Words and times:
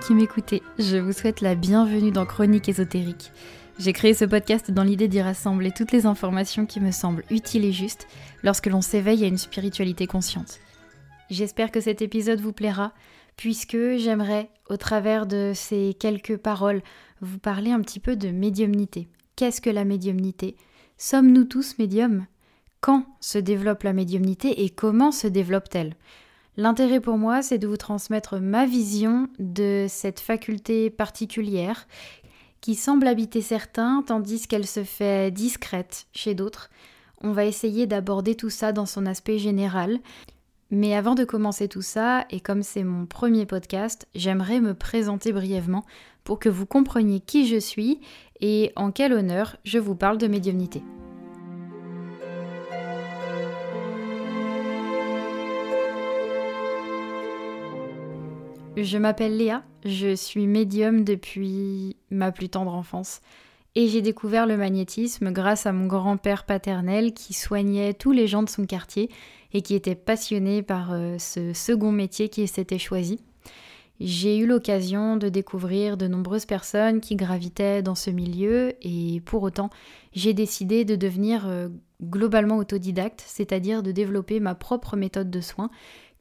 qui 0.00 0.14
m'écoutez, 0.14 0.62
je 0.78 0.96
vous 0.96 1.12
souhaite 1.12 1.42
la 1.42 1.54
bienvenue 1.54 2.10
dans 2.10 2.24
Chronique 2.24 2.70
ésotérique. 2.70 3.32
J'ai 3.78 3.92
créé 3.92 4.14
ce 4.14 4.24
podcast 4.24 4.70
dans 4.70 4.82
l'idée 4.82 5.08
d'y 5.08 5.20
rassembler 5.20 5.72
toutes 5.72 5.92
les 5.92 6.06
informations 6.06 6.64
qui 6.64 6.80
me 6.80 6.90
semblent 6.90 7.24
utiles 7.30 7.66
et 7.66 7.72
justes 7.72 8.08
lorsque 8.42 8.66
l'on 8.66 8.80
s'éveille 8.80 9.24
à 9.24 9.28
une 9.28 9.36
spiritualité 9.36 10.06
consciente. 10.06 10.58
J'espère 11.28 11.70
que 11.70 11.82
cet 11.82 12.00
épisode 12.00 12.40
vous 12.40 12.54
plaira, 12.54 12.94
puisque 13.36 13.76
j'aimerais, 13.96 14.48
au 14.70 14.78
travers 14.78 15.26
de 15.26 15.52
ces 15.54 15.94
quelques 15.98 16.38
paroles, 16.38 16.82
vous 17.20 17.38
parler 17.38 17.70
un 17.70 17.80
petit 17.80 18.00
peu 18.00 18.16
de 18.16 18.30
médiumnité. 18.30 19.06
Qu'est-ce 19.36 19.60
que 19.60 19.70
la 19.70 19.84
médiumnité? 19.84 20.56
Sommes-nous 20.96 21.44
tous 21.44 21.78
médiums? 21.78 22.26
Quand 22.80 23.04
se 23.20 23.38
développe 23.38 23.82
la 23.82 23.92
médiumnité 23.92 24.64
et 24.64 24.70
comment 24.70 25.12
se 25.12 25.26
développe-t-elle? 25.26 25.94
L'intérêt 26.60 27.00
pour 27.00 27.16
moi, 27.16 27.40
c'est 27.40 27.56
de 27.56 27.66
vous 27.66 27.78
transmettre 27.78 28.38
ma 28.38 28.66
vision 28.66 29.28
de 29.38 29.86
cette 29.88 30.20
faculté 30.20 30.90
particulière 30.90 31.88
qui 32.60 32.74
semble 32.74 33.06
habiter 33.06 33.40
certains 33.40 34.04
tandis 34.06 34.46
qu'elle 34.46 34.66
se 34.66 34.84
fait 34.84 35.30
discrète 35.30 36.06
chez 36.12 36.34
d'autres. 36.34 36.68
On 37.22 37.32
va 37.32 37.46
essayer 37.46 37.86
d'aborder 37.86 38.34
tout 38.34 38.50
ça 38.50 38.72
dans 38.72 38.84
son 38.84 39.06
aspect 39.06 39.38
général. 39.38 40.00
Mais 40.70 40.94
avant 40.94 41.14
de 41.14 41.24
commencer 41.24 41.66
tout 41.66 41.80
ça, 41.80 42.26
et 42.28 42.40
comme 42.40 42.62
c'est 42.62 42.84
mon 42.84 43.06
premier 43.06 43.46
podcast, 43.46 44.06
j'aimerais 44.14 44.60
me 44.60 44.74
présenter 44.74 45.32
brièvement 45.32 45.86
pour 46.24 46.38
que 46.38 46.50
vous 46.50 46.66
compreniez 46.66 47.20
qui 47.20 47.46
je 47.46 47.56
suis 47.56 48.00
et 48.42 48.70
en 48.76 48.90
quel 48.90 49.14
honneur 49.14 49.56
je 49.64 49.78
vous 49.78 49.94
parle 49.94 50.18
de 50.18 50.26
médiumnité. 50.26 50.82
Je 58.82 58.96
m'appelle 58.96 59.36
Léa, 59.36 59.62
je 59.84 60.14
suis 60.14 60.46
médium 60.46 61.04
depuis 61.04 61.96
ma 62.10 62.32
plus 62.32 62.48
tendre 62.48 62.72
enfance 62.72 63.20
et 63.74 63.88
j'ai 63.88 64.00
découvert 64.00 64.46
le 64.46 64.56
magnétisme 64.56 65.32
grâce 65.32 65.66
à 65.66 65.72
mon 65.72 65.86
grand-père 65.86 66.44
paternel 66.44 67.12
qui 67.12 67.34
soignait 67.34 67.92
tous 67.92 68.12
les 68.12 68.26
gens 68.26 68.42
de 68.42 68.48
son 68.48 68.64
quartier 68.64 69.10
et 69.52 69.60
qui 69.60 69.74
était 69.74 69.94
passionné 69.94 70.62
par 70.62 70.92
euh, 70.92 71.18
ce 71.18 71.52
second 71.52 71.92
métier 71.92 72.30
qui 72.30 72.48
s'était 72.48 72.78
choisi. 72.78 73.20
J'ai 74.00 74.38
eu 74.38 74.46
l'occasion 74.46 75.18
de 75.18 75.28
découvrir 75.28 75.98
de 75.98 76.06
nombreuses 76.06 76.46
personnes 76.46 77.02
qui 77.02 77.16
gravitaient 77.16 77.82
dans 77.82 77.94
ce 77.94 78.08
milieu 78.08 78.72
et 78.80 79.20
pour 79.26 79.42
autant 79.42 79.68
j'ai 80.14 80.32
décidé 80.32 80.86
de 80.86 80.96
devenir 80.96 81.46
euh, 81.46 81.68
globalement 82.02 82.56
autodidacte, 82.56 83.22
c'est-à-dire 83.26 83.82
de 83.82 83.92
développer 83.92 84.40
ma 84.40 84.54
propre 84.54 84.96
méthode 84.96 85.30
de 85.30 85.42
soins 85.42 85.70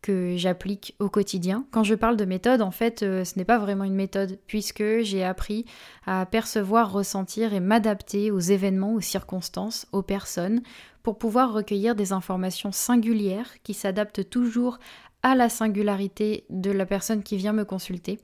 que 0.01 0.35
j'applique 0.37 0.95
au 0.99 1.09
quotidien. 1.09 1.65
Quand 1.71 1.83
je 1.83 1.95
parle 1.95 2.17
de 2.17 2.25
méthode, 2.25 2.61
en 2.61 2.71
fait, 2.71 3.03
euh, 3.03 3.23
ce 3.23 3.37
n'est 3.37 3.45
pas 3.45 3.59
vraiment 3.59 3.83
une 3.83 3.95
méthode, 3.95 4.39
puisque 4.47 4.83
j'ai 5.01 5.23
appris 5.23 5.65
à 6.05 6.25
percevoir, 6.25 6.91
ressentir 6.91 7.53
et 7.53 7.59
m'adapter 7.59 8.31
aux 8.31 8.39
événements, 8.39 8.93
aux 8.93 9.01
circonstances, 9.01 9.87
aux 9.91 10.01
personnes, 10.01 10.61
pour 11.03 11.17
pouvoir 11.17 11.53
recueillir 11.53 11.95
des 11.95 12.13
informations 12.13 12.71
singulières 12.71 13.61
qui 13.63 13.73
s'adaptent 13.73 14.29
toujours 14.29 14.79
à 15.23 15.35
la 15.35 15.49
singularité 15.49 16.45
de 16.49 16.71
la 16.71 16.85
personne 16.85 17.23
qui 17.23 17.37
vient 17.37 17.53
me 17.53 17.65
consulter. 17.65 18.19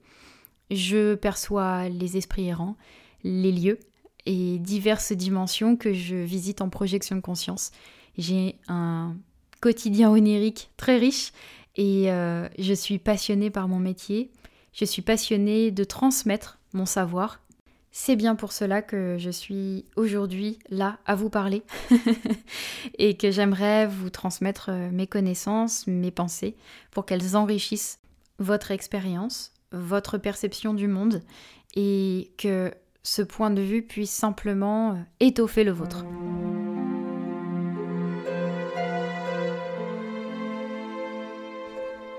Je 0.72 1.16
perçois 1.16 1.90
les 1.90 2.18
esprits 2.18 2.48
errants, 2.48 2.78
les 3.24 3.52
lieux 3.52 3.80
et 4.26 4.58
diverses 4.60 5.12
dimensions 5.12 5.76
que 5.76 5.94
je 5.94 6.16
visite 6.16 6.62
en 6.62 6.70
projection 6.70 7.16
de 7.16 7.22
conscience. 7.22 7.72
J'ai 8.18 8.56
un 8.68 9.16
quotidien 9.62 10.10
onirique 10.10 10.70
très 10.78 10.98
riche 10.98 11.32
et 11.76 12.12
euh, 12.12 12.48
je 12.58 12.74
suis 12.74 13.00
passionnée 13.00 13.50
par 13.50 13.68
mon 13.68 13.80
métier. 13.80 14.32
Je 14.74 14.86
suis 14.86 15.02
passionnée 15.02 15.72
de 15.72 15.84
transmettre 15.84 16.60
mon 16.74 16.86
savoir. 16.86 17.42
C'est 17.92 18.18
bien 18.18 18.36
pour 18.36 18.52
cela 18.52 18.82
que 18.82 19.16
je 19.18 19.30
suis 19.30 19.86
aujourd'hui 19.96 20.60
là 20.70 20.98
à 21.06 21.16
vous 21.16 21.30
parler 21.30 21.64
et 22.98 23.16
que 23.16 23.32
j'aimerais 23.32 23.88
vous 23.88 24.10
transmettre 24.10 24.70
euh, 24.70 24.90
mes 24.92 25.08
connaissances, 25.08 25.88
mes 25.88 26.12
pensées 26.12 26.58
pour 26.92 27.06
qu'elles 27.06 27.38
enrichissent 27.38 28.00
votre 28.38 28.72
expérience, 28.72 29.54
votre 29.72 30.18
perception 30.18 30.74
du 30.74 30.90
monde 30.90 31.22
et 31.76 32.32
que 32.38 32.74
ce 33.04 33.22
point 33.22 33.50
de 33.50 33.62
vue 33.62 33.82
puisse 33.82 34.12
simplement 34.12 34.92
euh, 34.92 34.96
étoffer 35.22 35.64
le 35.64 35.72
vôtre. 35.72 36.04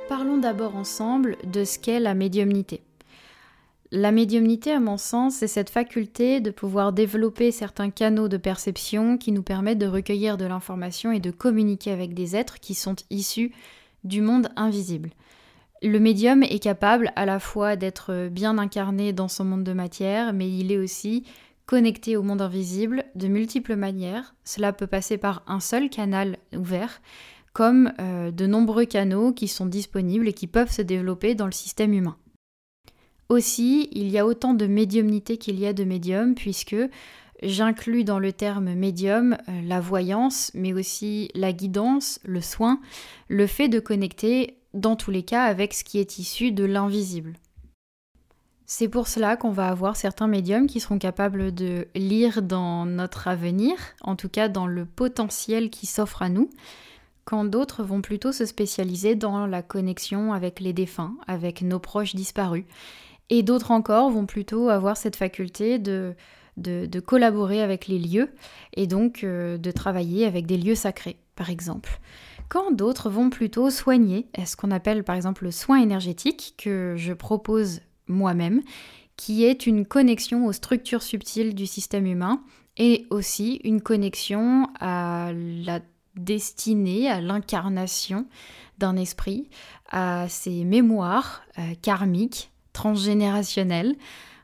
Parlons 0.09 0.39
d'abord 0.39 0.77
ensemble 0.77 1.37
de 1.45 1.65
ce 1.65 1.81
qu'est 1.81 1.99
la 1.99 2.15
médiumnité. 2.15 2.81
La 3.91 4.13
médiumnité, 4.13 4.71
à 4.71 4.79
mon 4.79 4.99
sens, 4.99 5.35
c'est 5.35 5.49
cette 5.49 5.71
faculté 5.71 6.41
de 6.41 6.53
pouvoir 6.53 6.93
développer 6.93 7.51
certains 7.51 7.91
canaux 7.91 8.29
de 8.29 8.37
perception 8.37 9.19
qui 9.19 9.33
nous 9.33 9.43
permettent 9.43 9.79
de 9.79 9.87
recueillir 9.87 10.37
de 10.37 10.45
l'information 10.45 11.11
et 11.11 11.19
de 11.19 11.33
communiquer 11.33 11.91
avec 11.91 12.15
des 12.15 12.37
êtres 12.37 12.61
qui 12.61 12.75
sont 12.75 12.95
issus 13.11 13.53
du 14.05 14.21
monde 14.21 14.49
invisible. 14.55 15.11
Le 15.83 15.99
médium 15.99 16.45
est 16.45 16.63
capable 16.63 17.13
à 17.17 17.27
la 17.27 17.41
fois 17.41 17.75
d'être 17.75 18.29
bien 18.29 18.59
incarné 18.59 19.13
dans 19.13 19.29
son 19.29 19.45
monde 19.45 19.65
de 19.65 19.73
matière, 19.73 20.33
mais 20.33 20.49
il 20.49 20.71
est 20.71 20.79
aussi 20.79 21.25
connecté 21.67 22.17
au 22.17 22.23
monde 22.23 22.43
invisible 22.43 23.05
de 23.17 23.27
multiples 23.27 23.75
manières. 23.75 24.35
Cela 24.45 24.73
peut 24.73 24.87
passer 24.87 25.19
par 25.19 25.43
un 25.49 25.59
seul 25.59 25.91
canal 25.91 26.39
ouvert, 26.55 27.01
comme 27.57 27.91
euh, 28.01 28.31
de 28.31 28.47
nombreux 28.47 28.85
canaux 28.85 29.33
qui 29.33 29.49
sont 29.49 29.65
disponibles 29.65 30.29
et 30.29 30.35
qui 30.35 30.47
peuvent 30.47 30.71
se 30.71 30.83
développer 30.83 31.35
dans 31.35 31.47
le 31.47 31.53
système 31.53 31.95
humain. 31.95 32.19
Aussi, 33.31 33.89
il 33.93 34.11
y 34.11 34.19
a 34.19 34.27
autant 34.27 34.53
de 34.53 34.67
médiumnité 34.67 35.39
qu'il 35.39 35.59
y 35.59 35.65
a 35.65 35.73
de 35.73 35.83
médiums, 35.83 36.35
puisque 36.35 36.77
j'inclus 37.43 38.05
dans 38.05 38.19
le 38.19 38.35
terme 38.35 38.75
médium 38.75 39.39
euh, 39.49 39.63
la 39.65 39.81
voyance, 39.81 40.51
mais 40.53 40.75
aussi 40.75 41.31
la 41.35 41.55
guidance, 41.55 42.21
le 42.27 42.43
soin, 42.43 42.79
le 43.29 43.47
fait 43.47 43.69
de 43.69 43.81
connecter, 43.81 44.59
dans 44.75 44.95
tous 44.95 45.11
les 45.11 45.23
cas, 45.23 45.45
avec 45.45 45.73
ce 45.73 45.83
qui 45.83 45.99
est 45.99 46.19
issu 46.19 46.53
de 46.53 46.65
l'invisible. 46.65 47.39
C'est 48.67 48.89
pour 48.89 49.09
cela 49.09 49.39
qu'on 49.39 49.51
va 49.51 49.69
avoir 49.69 49.97
certains 49.97 50.27
médiums 50.27 50.67
qui 50.67 50.79
seront 50.79 50.99
capables 50.99 51.55
de 51.55 51.89
lire 51.95 52.43
dans 52.43 52.85
notre 52.85 53.29
avenir, 53.29 53.77
en 54.03 54.15
tout 54.15 54.29
cas 54.29 54.49
dans 54.49 54.67
le 54.67 54.85
potentiel 54.85 55.71
qui 55.71 55.87
s'offre 55.87 56.21
à 56.21 56.29
nous, 56.29 56.51
quand 57.27 57.45
d'autres 57.45 57.83
vont 57.83 58.01
plutôt 58.01 58.33
se 58.33 58.47
spécialiser 58.47 59.17
dans 59.17 59.47
la 59.47 59.61
connexion 59.61 60.33
avec 60.33 60.61
les 60.61 60.73
défunts, 60.73 61.17
avec 61.27 61.61
nos 61.61 61.81
proches 61.81 62.15
disparus. 62.15 62.65
Et 63.29 63.43
d'autres 63.43 63.73
encore 63.73 64.11
vont 64.11 64.27
plutôt 64.27 64.69
avoir 64.71 64.97
cette 64.97 65.17
faculté 65.17 65.81
de, 65.81 66.15
collaborer 67.05 67.61
avec 67.61 67.89
les 67.89 67.99
lieux 67.99 68.31
et 68.75 68.87
donc 68.87 69.25
euh, 69.25 69.59
de 69.59 69.71
travailler 69.73 70.25
avec 70.25 70.47
des 70.47 70.57
lieux 70.57 70.77
sacrés, 70.77 71.17
par 71.35 71.51
exemple. 71.51 71.99
Quand 72.49 72.71
d'autres 72.71 73.11
vont 73.11 73.29
plutôt 73.29 73.71
soigner, 73.71 74.29
ce 74.45 74.55
qu'on 74.55 74.71
appelle 74.71 75.03
par 75.03 75.17
exemple 75.17 75.45
le 75.45 75.51
soin 75.51 75.79
énergétique 75.83 76.55
que 76.57 76.95
je 76.97 77.13
propose 77.13 77.81
moi-même, 78.07 78.63
qui 79.17 79.45
est 79.45 79.67
une 79.67 79.85
connexion 79.85 80.47
aux 80.47 80.53
structures 80.53 81.03
subtiles 81.03 81.57
du 81.57 81.67
système 81.67 82.07
humain 82.07 82.41
et 82.77 83.07
aussi 83.11 83.61
une 83.65 83.81
connexion 83.81 84.69
à 84.79 85.33
la 85.35 85.81
destiné 86.17 87.11
à 87.11 87.21
l'incarnation 87.21 88.27
d'un 88.79 88.97
esprit, 88.97 89.49
à 89.91 90.29
ses 90.29 90.65
mémoires 90.65 91.43
euh, 91.59 91.75
karmiques, 91.81 92.51
transgénérationnelles. 92.73 93.97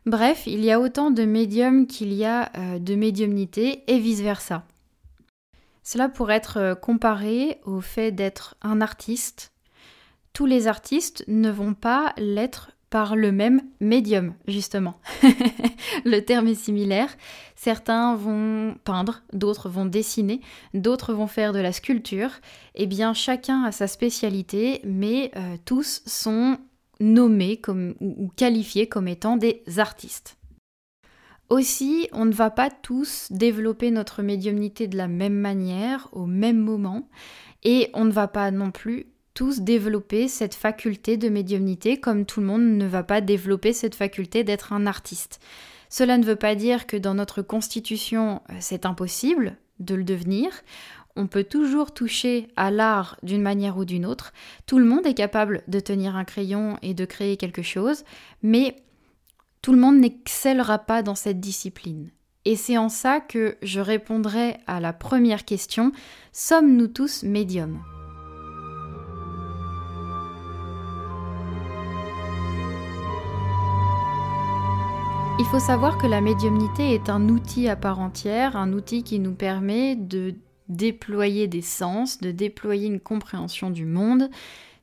Bref, 0.06 0.44
il 0.46 0.64
y 0.64 0.70
a 0.70 0.80
autant 0.80 1.10
de 1.10 1.24
médiums 1.24 1.86
qu'il 1.86 2.12
y 2.12 2.24
a 2.24 2.50
euh, 2.56 2.78
de 2.78 2.94
médiumnité 2.94 3.84
et 3.86 3.98
vice-versa. 3.98 4.64
Cela 5.82 6.08
pourrait 6.08 6.36
être 6.36 6.58
euh, 6.58 6.74
comparé 6.74 7.60
au 7.64 7.80
fait 7.80 8.12
d'être 8.12 8.56
un 8.62 8.80
artiste. 8.80 9.52
Tous 10.32 10.46
les 10.46 10.66
artistes 10.66 11.24
ne 11.28 11.50
vont 11.50 11.74
pas 11.74 12.14
l'être 12.16 12.70
par 12.92 13.16
le 13.16 13.32
même 13.32 13.62
médium, 13.80 14.34
justement. 14.46 15.00
le 16.04 16.20
terme 16.20 16.48
est 16.48 16.54
similaire. 16.54 17.08
Certains 17.56 18.14
vont 18.16 18.76
peindre, 18.84 19.22
d'autres 19.32 19.70
vont 19.70 19.86
dessiner, 19.86 20.42
d'autres 20.74 21.14
vont 21.14 21.26
faire 21.26 21.54
de 21.54 21.58
la 21.58 21.72
sculpture. 21.72 22.28
Eh 22.74 22.86
bien, 22.86 23.14
chacun 23.14 23.64
a 23.64 23.72
sa 23.72 23.86
spécialité, 23.86 24.82
mais 24.84 25.30
euh, 25.36 25.56
tous 25.64 26.02
sont 26.04 26.58
nommés 27.00 27.56
comme, 27.56 27.94
ou 28.00 28.30
qualifiés 28.36 28.88
comme 28.88 29.08
étant 29.08 29.38
des 29.38 29.62
artistes. 29.78 30.36
Aussi, 31.48 32.08
on 32.12 32.26
ne 32.26 32.32
va 32.32 32.50
pas 32.50 32.68
tous 32.68 33.28
développer 33.30 33.90
notre 33.90 34.20
médiumnité 34.20 34.86
de 34.86 34.98
la 34.98 35.08
même 35.08 35.38
manière, 35.38 36.10
au 36.12 36.26
même 36.26 36.58
moment, 36.58 37.08
et 37.62 37.88
on 37.94 38.04
ne 38.04 38.12
va 38.12 38.28
pas 38.28 38.50
non 38.50 38.70
plus 38.70 39.06
tous 39.34 39.60
développer 39.60 40.28
cette 40.28 40.54
faculté 40.54 41.16
de 41.16 41.28
médiumnité 41.28 41.98
comme 41.98 42.26
tout 42.26 42.40
le 42.40 42.46
monde 42.46 42.62
ne 42.62 42.86
va 42.86 43.02
pas 43.02 43.20
développer 43.20 43.72
cette 43.72 43.94
faculté 43.94 44.44
d'être 44.44 44.72
un 44.72 44.86
artiste. 44.86 45.40
Cela 45.88 46.18
ne 46.18 46.24
veut 46.24 46.36
pas 46.36 46.54
dire 46.54 46.86
que 46.86 46.96
dans 46.96 47.14
notre 47.14 47.42
constitution 47.42 48.42
euh, 48.50 48.54
c'est 48.60 48.86
impossible 48.86 49.56
de 49.78 49.94
le 49.94 50.04
devenir. 50.04 50.50
on 51.16 51.26
peut 51.26 51.44
toujours 51.44 51.92
toucher 51.92 52.48
à 52.56 52.70
l'art 52.70 53.18
d'une 53.22 53.42
manière 53.42 53.76
ou 53.76 53.84
d'une 53.84 54.06
autre. 54.06 54.32
Tout 54.66 54.78
le 54.78 54.86
monde 54.86 55.06
est 55.06 55.14
capable 55.14 55.62
de 55.68 55.80
tenir 55.80 56.16
un 56.16 56.24
crayon 56.24 56.78
et 56.80 56.94
de 56.94 57.04
créer 57.04 57.36
quelque 57.36 57.62
chose, 57.62 58.04
mais 58.42 58.76
tout 59.60 59.72
le 59.72 59.78
monde 59.78 59.98
n'excellera 59.98 60.78
pas 60.78 61.02
dans 61.02 61.14
cette 61.14 61.40
discipline. 61.40 62.10
Et 62.44 62.56
c'est 62.56 62.78
en 62.78 62.88
ça 62.88 63.20
que 63.20 63.56
je 63.62 63.80
répondrai 63.80 64.58
à 64.66 64.80
la 64.80 64.92
première 64.92 65.44
question, 65.44 65.92
sommes-nous 66.32 66.88
tous 66.88 67.22
médiums? 67.22 67.80
Faut 75.52 75.58
savoir 75.58 75.98
que 75.98 76.06
la 76.06 76.22
médiumnité 76.22 76.94
est 76.94 77.10
un 77.10 77.28
outil 77.28 77.68
à 77.68 77.76
part 77.76 78.00
entière, 78.00 78.56
un 78.56 78.72
outil 78.72 79.02
qui 79.02 79.18
nous 79.18 79.34
permet 79.34 79.96
de 79.96 80.34
déployer 80.70 81.46
des 81.46 81.60
sens, 81.60 82.22
de 82.22 82.30
déployer 82.30 82.86
une 82.86 83.00
compréhension 83.00 83.68
du 83.68 83.84
monde. 83.84 84.30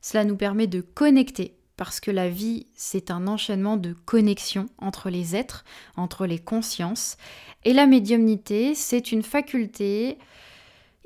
Cela 0.00 0.24
nous 0.24 0.36
permet 0.36 0.68
de 0.68 0.80
connecter, 0.80 1.56
parce 1.76 1.98
que 1.98 2.12
la 2.12 2.28
vie, 2.28 2.68
c'est 2.76 3.10
un 3.10 3.26
enchaînement 3.26 3.78
de 3.78 3.96
connexions 4.04 4.66
entre 4.78 5.10
les 5.10 5.34
êtres, 5.34 5.64
entre 5.96 6.24
les 6.24 6.38
consciences. 6.38 7.16
Et 7.64 7.72
la 7.72 7.88
médiumnité, 7.88 8.76
c'est 8.76 9.10
une 9.10 9.24
faculté 9.24 10.18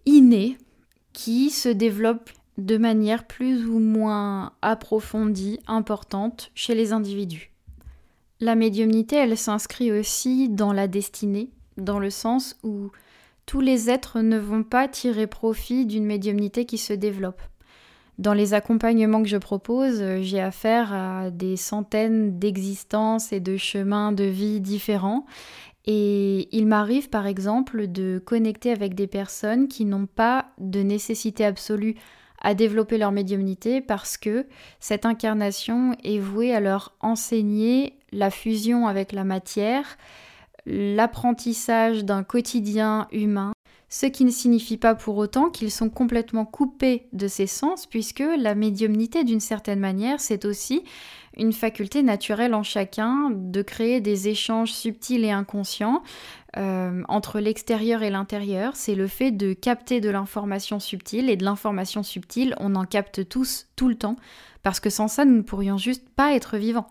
innée 0.04 0.58
qui 1.14 1.48
se 1.48 1.70
développe 1.70 2.28
de 2.58 2.76
manière 2.76 3.26
plus 3.26 3.64
ou 3.64 3.78
moins 3.78 4.52
approfondie, 4.60 5.58
importante 5.66 6.50
chez 6.54 6.74
les 6.74 6.92
individus. 6.92 7.53
La 8.40 8.56
médiumnité, 8.56 9.16
elle 9.16 9.38
s'inscrit 9.38 9.92
aussi 9.92 10.48
dans 10.48 10.72
la 10.72 10.88
destinée, 10.88 11.50
dans 11.76 11.98
le 11.98 12.10
sens 12.10 12.56
où 12.62 12.90
tous 13.46 13.60
les 13.60 13.90
êtres 13.90 14.20
ne 14.20 14.38
vont 14.38 14.64
pas 14.64 14.88
tirer 14.88 15.26
profit 15.26 15.86
d'une 15.86 16.04
médiumnité 16.04 16.64
qui 16.64 16.78
se 16.78 16.92
développe. 16.92 17.40
Dans 18.18 18.32
les 18.32 18.54
accompagnements 18.54 19.22
que 19.22 19.28
je 19.28 19.36
propose, 19.36 20.02
j'ai 20.20 20.40
affaire 20.40 20.92
à 20.92 21.30
des 21.30 21.56
centaines 21.56 22.38
d'existences 22.38 23.32
et 23.32 23.40
de 23.40 23.56
chemins 23.56 24.12
de 24.12 24.24
vie 24.24 24.60
différents. 24.60 25.26
Et 25.86 26.48
il 26.56 26.66
m'arrive 26.66 27.10
par 27.10 27.26
exemple 27.26 27.88
de 27.88 28.22
connecter 28.24 28.70
avec 28.70 28.94
des 28.94 29.08
personnes 29.08 29.68
qui 29.68 29.84
n'ont 29.84 30.06
pas 30.06 30.46
de 30.58 30.80
nécessité 30.80 31.44
absolue 31.44 31.96
à 32.40 32.54
développer 32.54 32.98
leur 32.98 33.10
médiumnité 33.10 33.80
parce 33.80 34.16
que 34.16 34.46
cette 34.78 35.06
incarnation 35.06 35.96
est 36.04 36.18
vouée 36.18 36.54
à 36.54 36.60
leur 36.60 36.94
enseigner 37.00 37.98
la 38.14 38.30
fusion 38.30 38.86
avec 38.86 39.12
la 39.12 39.24
matière, 39.24 39.98
l'apprentissage 40.66 42.04
d'un 42.04 42.22
quotidien 42.22 43.08
humain, 43.12 43.52
ce 43.90 44.06
qui 44.06 44.24
ne 44.24 44.30
signifie 44.30 44.76
pas 44.76 44.94
pour 44.94 45.16
autant 45.18 45.50
qu'ils 45.50 45.70
sont 45.70 45.90
complètement 45.90 46.44
coupés 46.44 47.06
de 47.12 47.28
ces 47.28 47.46
sens, 47.46 47.86
puisque 47.86 48.24
la 48.38 48.54
médiumnité, 48.54 49.24
d'une 49.24 49.40
certaine 49.40 49.78
manière, 49.78 50.20
c'est 50.20 50.44
aussi 50.44 50.82
une 51.36 51.52
faculté 51.52 52.02
naturelle 52.02 52.54
en 52.54 52.62
chacun 52.62 53.30
de 53.32 53.62
créer 53.62 54.00
des 54.00 54.28
échanges 54.28 54.72
subtils 54.72 55.24
et 55.24 55.32
inconscients 55.32 56.02
euh, 56.56 57.02
entre 57.08 57.40
l'extérieur 57.40 58.02
et 58.02 58.10
l'intérieur. 58.10 58.74
C'est 58.76 58.94
le 58.94 59.08
fait 59.08 59.32
de 59.32 59.52
capter 59.52 60.00
de 60.00 60.10
l'information 60.10 60.80
subtile, 60.80 61.30
et 61.30 61.36
de 61.36 61.44
l'information 61.44 62.02
subtile, 62.02 62.54
on 62.58 62.74
en 62.74 62.84
capte 62.84 63.28
tous 63.28 63.66
tout 63.76 63.88
le 63.88 63.96
temps, 63.96 64.16
parce 64.62 64.80
que 64.80 64.90
sans 64.90 65.08
ça, 65.08 65.24
nous 65.24 65.36
ne 65.36 65.42
pourrions 65.42 65.78
juste 65.78 66.08
pas 66.16 66.34
être 66.34 66.56
vivants. 66.56 66.88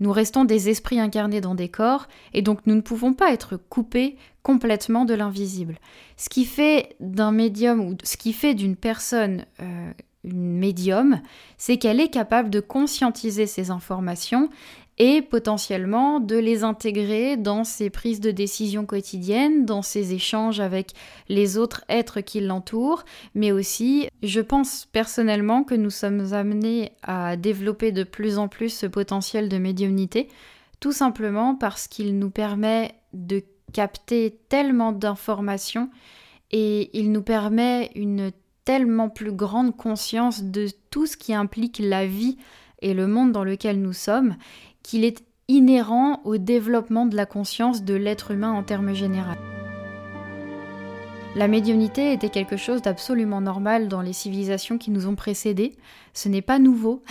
Nous 0.00 0.12
restons 0.12 0.44
des 0.44 0.68
esprits 0.68 0.98
incarnés 0.98 1.40
dans 1.40 1.54
des 1.54 1.68
corps, 1.68 2.08
et 2.32 2.42
donc 2.42 2.60
nous 2.66 2.74
ne 2.74 2.80
pouvons 2.80 3.12
pas 3.12 3.32
être 3.32 3.56
coupés 3.56 4.16
complètement 4.42 5.04
de 5.04 5.14
l'invisible. 5.14 5.78
Ce 6.16 6.28
qui 6.28 6.44
fait 6.44 6.96
d'un 7.00 7.32
médium, 7.32 7.80
ou 7.80 7.96
ce 8.02 8.16
qui 8.16 8.32
fait 8.32 8.54
d'une 8.54 8.76
personne 8.76 9.44
euh, 9.60 9.92
une 10.24 10.58
médium, 10.58 11.20
c'est 11.56 11.78
qu'elle 11.78 12.00
est 12.00 12.10
capable 12.10 12.50
de 12.50 12.60
conscientiser 12.60 13.46
ces 13.46 13.70
informations 13.70 14.50
et 15.00 15.22
potentiellement 15.22 16.20
de 16.20 16.36
les 16.36 16.62
intégrer 16.62 17.38
dans 17.38 17.64
ses 17.64 17.88
prises 17.88 18.20
de 18.20 18.30
décision 18.30 18.84
quotidiennes, 18.84 19.64
dans 19.64 19.80
ses 19.80 20.12
échanges 20.12 20.60
avec 20.60 20.92
les 21.30 21.56
autres 21.56 21.82
êtres 21.88 22.20
qui 22.20 22.40
l'entourent, 22.40 23.06
mais 23.34 23.50
aussi, 23.50 24.08
je 24.22 24.42
pense 24.42 24.86
personnellement 24.92 25.64
que 25.64 25.74
nous 25.74 25.88
sommes 25.88 26.34
amenés 26.34 26.92
à 27.02 27.38
développer 27.38 27.92
de 27.92 28.04
plus 28.04 28.36
en 28.36 28.46
plus 28.46 28.68
ce 28.68 28.84
potentiel 28.84 29.48
de 29.48 29.56
médiumnité, 29.56 30.28
tout 30.80 30.92
simplement 30.92 31.54
parce 31.54 31.88
qu'il 31.88 32.18
nous 32.18 32.30
permet 32.30 32.92
de 33.14 33.42
capter 33.72 34.38
tellement 34.50 34.92
d'informations 34.92 35.88
et 36.50 36.90
il 36.92 37.10
nous 37.10 37.22
permet 37.22 37.90
une 37.94 38.32
tellement 38.66 39.08
plus 39.08 39.32
grande 39.32 39.74
conscience 39.74 40.42
de 40.42 40.66
tout 40.90 41.06
ce 41.06 41.16
qui 41.16 41.32
implique 41.32 41.78
la 41.78 42.04
vie 42.04 42.36
et 42.82 42.94
le 42.94 43.06
monde 43.06 43.32
dans 43.32 43.44
lequel 43.44 43.80
nous 43.80 43.92
sommes 43.92 44.36
qu'il 44.90 45.04
est 45.04 45.22
inhérent 45.46 46.20
au 46.24 46.36
développement 46.36 47.06
de 47.06 47.14
la 47.14 47.24
conscience 47.24 47.84
de 47.84 47.94
l'être 47.94 48.32
humain 48.32 48.50
en 48.50 48.64
termes 48.64 48.92
généraux. 48.92 49.38
La 51.36 51.46
médiumnité 51.46 52.12
était 52.12 52.28
quelque 52.28 52.56
chose 52.56 52.82
d'absolument 52.82 53.40
normal 53.40 53.86
dans 53.86 54.02
les 54.02 54.12
civilisations 54.12 54.78
qui 54.78 54.90
nous 54.90 55.06
ont 55.06 55.14
précédés. 55.14 55.76
Ce 56.12 56.28
n'est 56.28 56.42
pas 56.42 56.58
nouveau. 56.58 57.04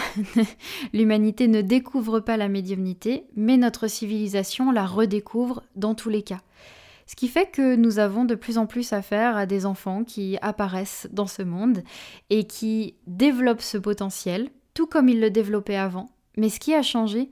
L'humanité 0.93 1.47
ne 1.47 1.61
découvre 1.61 2.19
pas 2.19 2.35
la 2.35 2.49
médiumnité, 2.49 3.23
mais 3.37 3.55
notre 3.55 3.87
civilisation 3.87 4.73
la 4.73 4.85
redécouvre 4.85 5.63
dans 5.77 5.95
tous 5.95 6.09
les 6.09 6.21
cas. 6.21 6.41
Ce 7.07 7.15
qui 7.15 7.29
fait 7.29 7.49
que 7.49 7.77
nous 7.77 7.97
avons 7.97 8.25
de 8.25 8.35
plus 8.35 8.57
en 8.57 8.65
plus 8.65 8.91
affaire 8.91 9.37
à 9.37 9.45
des 9.45 9.65
enfants 9.65 10.03
qui 10.03 10.37
apparaissent 10.41 11.07
dans 11.13 11.27
ce 11.27 11.43
monde 11.43 11.81
et 12.29 12.43
qui 12.43 12.95
développent 13.07 13.61
ce 13.61 13.77
potentiel, 13.77 14.49
tout 14.73 14.85
comme 14.85 15.07
ils 15.07 15.21
le 15.21 15.29
développaient 15.29 15.77
avant. 15.77 16.09
Mais 16.39 16.49
ce 16.49 16.59
qui 16.59 16.73
a 16.73 16.81
changé, 16.81 17.29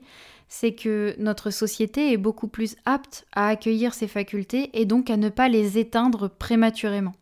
c'est 0.48 0.72
que 0.72 1.14
notre 1.18 1.50
société 1.50 2.12
est 2.12 2.16
beaucoup 2.16 2.48
plus 2.48 2.76
apte 2.84 3.26
à 3.32 3.48
accueillir 3.48 3.94
ces 3.94 4.08
facultés 4.08 4.70
et 4.72 4.86
donc 4.86 5.10
à 5.10 5.16
ne 5.16 5.28
pas 5.28 5.48
les 5.48 5.78
éteindre 5.78 6.28
prématurément. 6.28 7.14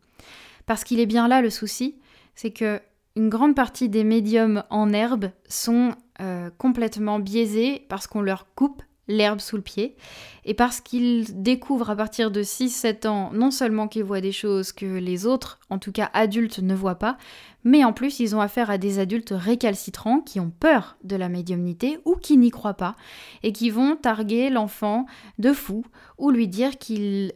Parce 0.67 0.85
qu'il 0.85 1.01
est 1.01 1.07
bien 1.07 1.29
là 1.29 1.43
le 1.43 1.51
souci, 1.51 1.97
c'est 2.35 2.51
que 2.51 2.81
une 3.17 3.29
grande 3.29 3.55
partie 3.55 3.89
des 3.89 4.05
médiums 4.05 4.63
en 4.69 4.93
herbe 4.93 5.31
sont 5.49 5.95
euh, 6.21 6.51
complètement 6.59 7.19
biaisés 7.19 7.85
parce 7.89 8.07
qu'on 8.07 8.21
leur 8.21 8.47
coupe 8.55 8.83
l'herbe 9.09 9.41
sous 9.41 9.57
le 9.57 9.63
pied, 9.63 9.97
et 10.45 10.55
parce 10.55 10.81
qu'ils 10.81 11.43
découvrent 11.43 11.91
à 11.91 11.97
partir 11.97 12.31
de 12.31 12.43
6-7 12.43 13.07
ans 13.07 13.31
non 13.33 13.51
seulement 13.51 13.89
qu'ils 13.89 14.05
voient 14.05 14.21
des 14.21 14.33
choses 14.33 14.73
que 14.73 14.87
les 14.87 15.27
autres, 15.27 15.61
en 15.71 15.79
tout 15.79 15.93
cas 15.93 16.11
adultes, 16.13 16.59
ne 16.59 16.75
voient 16.75 16.99
pas, 16.99 17.17
mais 17.65 17.85
en 17.85 17.93
plus 17.93 18.21
ils 18.21 18.35
ont 18.35 18.41
affaire 18.41 18.71
à 18.71 18.79
des 18.79 18.99
adultes 18.99 19.33
récalcitrants 19.37 20.21
qui 20.21 20.41
ont 20.41 20.51
peur 20.51 20.97
de 21.05 21.17
la 21.17 21.29
médiumnité 21.29 21.99
ou 22.05 22.17
qui 22.17 22.37
n'y 22.37 22.51
croient 22.51 22.75
pas, 22.75 22.97
et 23.43 23.53
qui 23.53 23.71
vont 23.71 23.97
targuer 23.97 24.51
l'enfant 24.51 25.07
de 25.39 25.53
fou, 25.53 25.85
ou 26.19 26.31
lui 26.31 26.49
dire 26.49 26.79
qu'il 26.79 27.33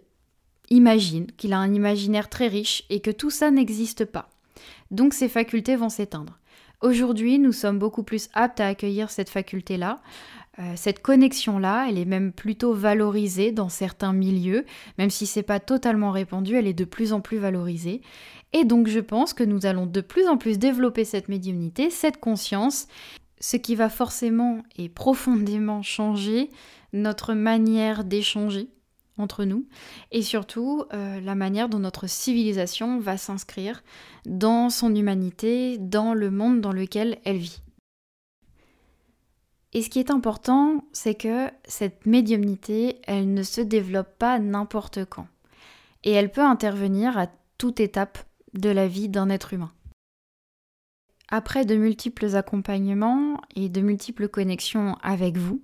imagine, 0.71 1.27
qu'il 1.37 1.53
a 1.53 1.59
un 1.59 1.75
imaginaire 1.75 2.29
très 2.29 2.49
riche, 2.49 2.85
et 2.91 3.01
que 3.01 3.11
tout 3.11 3.31
ça 3.31 3.51
n'existe 3.51 4.05
pas. 4.05 4.29
Donc 4.91 5.15
ses 5.15 5.29
facultés 5.29 5.77
vont 5.77 5.89
s'éteindre. 5.89 6.39
Aujourd'hui, 6.81 7.39
nous 7.39 7.53
sommes 7.53 7.79
beaucoup 7.79 8.03
plus 8.03 8.31
aptes 8.33 8.61
à 8.61 8.69
accueillir 8.69 9.11
cette 9.11 9.29
faculté-là. 9.29 10.01
Euh, 10.59 10.73
cette 10.75 11.01
connexion-là, 11.01 11.87
elle 11.89 11.99
est 11.99 12.05
même 12.05 12.33
plutôt 12.33 12.75
valorisée 12.75 13.53
dans 13.53 13.69
certains 13.69 14.13
milieux, 14.13 14.65
même 14.99 15.11
si 15.11 15.27
c'est 15.27 15.45
pas 15.45 15.61
totalement 15.61 16.11
répandu, 16.11 16.57
elle 16.57 16.67
est 16.67 16.75
de 16.75 16.85
plus 16.85 17.13
en 17.13 17.21
plus 17.21 17.39
valorisée. 17.39 18.01
Et 18.53 18.65
donc 18.65 18.89
je 18.89 18.99
pense 18.99 19.33
que 19.33 19.45
nous 19.45 19.65
allons 19.65 19.87
de 19.87 20.01
plus 20.01 20.27
en 20.27 20.37
plus 20.37 20.59
développer 20.59 21.05
cette 21.05 21.29
médiumnité, 21.29 21.89
cette 21.89 22.19
conscience, 22.19 22.89
ce 23.41 23.57
qui 23.57 23.77
va 23.77 23.89
forcément 23.89 24.63
et 24.77 24.89
profondément 24.89 25.83
changer 25.83 26.51
notre 26.93 27.35
manière 27.35 28.05
d'échanger 28.05 28.69
entre 29.19 29.45
nous 29.45 29.67
et 30.11 30.23
surtout 30.23 30.85
euh, 30.93 31.21
la 31.21 31.35
manière 31.35 31.69
dont 31.69 31.79
notre 31.79 32.09
civilisation 32.09 32.99
va 32.99 33.17
s'inscrire 33.17 33.83
dans 34.27 34.69
son 34.69 34.95
humanité, 34.95 35.79
dans 35.79 36.15
le 36.15 36.31
monde 36.31 36.61
dans 36.61 36.73
lequel 36.73 37.19
elle 37.25 37.37
vit. 37.37 37.63
Et 39.73 39.83
ce 39.83 39.91
qui 39.91 40.01
est 40.01 40.11
important, 40.11 40.85
c'est 40.93 41.15
que 41.15 41.49
cette 41.65 42.07
médiumnité, 42.07 43.01
elle 43.07 43.33
ne 43.33 43.43
se 43.43 43.61
développe 43.61 44.19
pas 44.19 44.39
n'importe 44.39 45.05
quand. 45.05 45.29
Et 46.03 46.11
elle 46.11 46.33
peut 46.33 46.41
intervenir 46.41 47.17
à 47.19 47.29
toute 47.59 47.79
étape 47.79 48.19
de 48.55 48.71
la 48.71 48.89
vie 48.89 49.09
d'un 49.09 49.31
être 49.31 49.55
humain. 49.55 49.73
Après 51.29 51.65
de 51.65 51.77
multiples 51.77 52.35
accompagnements 52.35 53.41
et 53.55 53.69
de 53.69 53.81
multiples 53.81 54.29
connexions 54.29 54.97
avec 55.03 55.37
vous, 55.37 55.63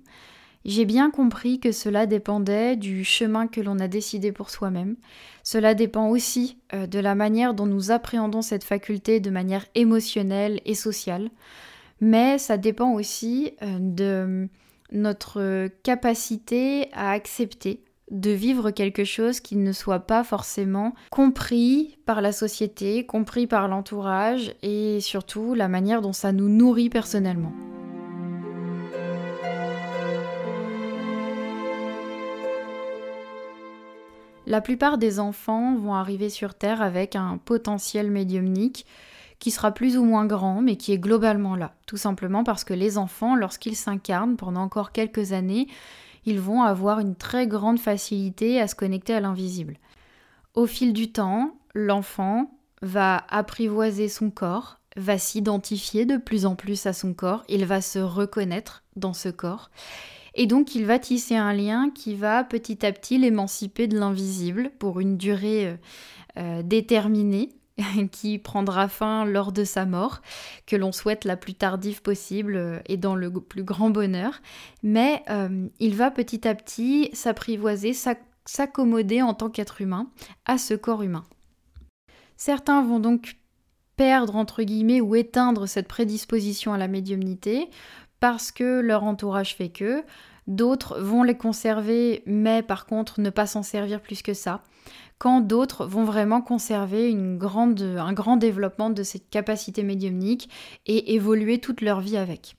j'ai 0.63 0.85
bien 0.85 1.11
compris 1.11 1.59
que 1.59 1.71
cela 1.73 2.05
dépendait 2.05 2.77
du 2.77 3.03
chemin 3.03 3.47
que 3.47 3.61
l'on 3.61 3.79
a 3.79 3.87
décidé 3.87 4.31
pour 4.31 4.49
soi-même. 4.49 4.95
Cela 5.43 5.73
dépend 5.73 6.09
aussi 6.09 6.57
euh, 6.73 6.87
de 6.87 6.99
la 6.99 7.15
manière 7.15 7.53
dont 7.53 7.65
nous 7.65 7.91
appréhendons 7.91 8.41
cette 8.41 8.63
faculté 8.63 9.19
de 9.19 9.29
manière 9.29 9.65
émotionnelle 9.75 10.61
et 10.65 10.75
sociale 10.75 11.29
mais 11.99 12.37
ça 12.37 12.57
dépend 12.57 12.93
aussi 12.93 13.53
euh, 13.61 13.77
de 13.79 14.49
notre 14.91 15.69
capacité 15.83 16.89
à 16.93 17.11
accepter 17.11 17.83
de 18.11 18.31
vivre 18.31 18.71
quelque 18.71 19.03
chose 19.03 19.41
qui 19.41 19.57
ne 19.57 19.73
soit 19.73 19.99
pas 19.99 20.23
forcément 20.23 20.93
compris 21.11 21.97
par 22.05 22.21
la 22.21 22.31
société, 22.31 23.05
compris 23.05 23.47
par 23.47 23.67
l'entourage 23.67 24.53
et 24.63 25.01
surtout 25.01 25.53
la 25.53 25.67
manière 25.67 26.01
dont 26.01 26.13
ça 26.13 26.31
nous 26.31 26.47
nourrit 26.47 26.89
personnellement. 26.89 27.51
La 34.45 34.61
plupart 34.61 34.97
des 34.97 35.19
enfants 35.19 35.75
vont 35.75 35.93
arriver 35.93 36.29
sur 36.29 36.53
Terre 36.53 36.81
avec 36.81 37.17
un 37.17 37.37
potentiel 37.43 38.09
médiumnique 38.09 38.85
qui 39.39 39.51
sera 39.51 39.71
plus 39.71 39.97
ou 39.97 40.03
moins 40.03 40.25
grand, 40.25 40.61
mais 40.61 40.75
qui 40.75 40.91
est 40.91 40.97
globalement 40.97 41.55
là. 41.55 41.73
Tout 41.85 41.97
simplement 41.97 42.43
parce 42.43 42.63
que 42.63 42.73
les 42.73 42.97
enfants, 42.97 43.35
lorsqu'ils 43.35 43.75
s'incarnent 43.75 44.35
pendant 44.35 44.61
encore 44.61 44.91
quelques 44.91 45.31
années, 45.31 45.67
ils 46.25 46.39
vont 46.39 46.63
avoir 46.63 46.99
une 46.99 47.15
très 47.15 47.47
grande 47.47 47.79
facilité 47.79 48.59
à 48.59 48.67
se 48.67 48.75
connecter 48.75 49.13
à 49.13 49.19
l'invisible. 49.19 49.77
Au 50.55 50.65
fil 50.65 50.91
du 50.91 51.11
temps, 51.11 51.55
l'enfant 51.73 52.51
va 52.81 53.25
apprivoiser 53.29 54.09
son 54.09 54.29
corps, 54.29 54.79
va 54.95 55.17
s'identifier 55.17 56.05
de 56.05 56.17
plus 56.17 56.45
en 56.45 56.55
plus 56.55 56.85
à 56.85 56.93
son 56.93 57.13
corps, 57.13 57.43
il 57.47 57.65
va 57.65 57.81
se 57.81 57.99
reconnaître 57.99 58.83
dans 58.95 59.13
ce 59.13 59.29
corps, 59.29 59.69
et 60.33 60.45
donc 60.45 60.75
il 60.75 60.85
va 60.85 60.99
tisser 60.99 61.35
un 61.35 61.53
lien 61.53 61.89
qui 61.89 62.15
va 62.15 62.43
petit 62.43 62.85
à 62.85 62.91
petit 62.91 63.17
l'émanciper 63.17 63.87
de 63.87 63.97
l'invisible 63.97 64.71
pour 64.79 64.99
une 64.99 65.17
durée 65.17 65.67
euh, 65.67 65.75
euh, 66.37 66.61
déterminée 66.63 67.49
qui 68.11 68.39
prendra 68.39 68.87
fin 68.87 69.25
lors 69.25 69.51
de 69.51 69.63
sa 69.63 69.85
mort, 69.85 70.21
que 70.65 70.75
l'on 70.75 70.91
souhaite 70.91 71.25
la 71.25 71.37
plus 71.37 71.53
tardive 71.53 72.01
possible 72.01 72.55
euh, 72.55 72.79
et 72.87 72.97
dans 72.97 73.15
le 73.15 73.31
plus 73.31 73.63
grand 73.63 73.89
bonheur. 73.89 74.41
Mais 74.83 75.23
il 75.79 75.95
va 75.95 76.11
petit 76.11 76.47
à 76.47 76.55
petit 76.55 77.09
s'apprivoiser, 77.13 77.93
s'accommoder 78.45 79.21
en 79.21 79.33
tant 79.33 79.49
qu'être 79.49 79.81
humain 79.81 80.07
à 80.45 80.57
ce 80.57 80.73
corps 80.73 81.03
humain. 81.03 81.23
Certains 82.37 82.83
vont 82.83 82.99
donc 82.99 83.37
perdre 83.97 84.35
entre 84.35 84.63
guillemets 84.63 85.01
ou 85.01 85.15
éteindre 85.15 85.67
cette 85.67 85.87
prédisposition 85.87 86.71
à 86.71 86.77
la 86.77 86.87
médiumnité 86.87 87.69
parce 88.19 88.51
que 88.51 88.79
leur 88.79 89.03
entourage 89.03 89.55
fait 89.55 89.69
que, 89.69 90.03
d'autres 90.47 90.99
vont 90.99 91.23
les 91.23 91.37
conserver 91.37 92.23
mais 92.25 92.63
par 92.63 92.85
contre 92.85 93.21
ne 93.21 93.29
pas 93.29 93.45
s'en 93.45 93.63
servir 93.63 94.01
plus 94.01 94.21
que 94.21 94.33
ça, 94.33 94.63
quand 95.17 95.41
d'autres 95.41 95.85
vont 95.85 96.03
vraiment 96.03 96.41
conserver 96.41 97.11
un 97.13 98.13
grand 98.13 98.37
développement 98.37 98.89
de 98.89 99.03
cette 99.03 99.29
capacité 99.29 99.83
médiumnique 99.83 100.49
et 100.85 101.13
évoluer 101.13 101.59
toute 101.59 101.81
leur 101.81 102.01
vie 102.01 102.17
avec. 102.17 102.55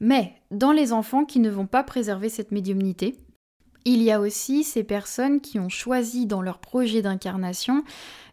Mais 0.00 0.34
dans 0.50 0.72
les 0.72 0.92
enfants 0.92 1.24
qui 1.24 1.38
ne 1.38 1.50
vont 1.50 1.66
pas 1.66 1.82
préserver 1.82 2.28
cette 2.28 2.52
médiumnité, 2.52 3.16
il 3.84 4.02
y 4.02 4.10
a 4.10 4.20
aussi 4.20 4.64
ces 4.64 4.82
personnes 4.82 5.40
qui 5.40 5.58
ont 5.60 5.68
choisi 5.68 6.26
dans 6.26 6.42
leur 6.42 6.58
projet 6.58 7.02
d'incarnation 7.02 7.84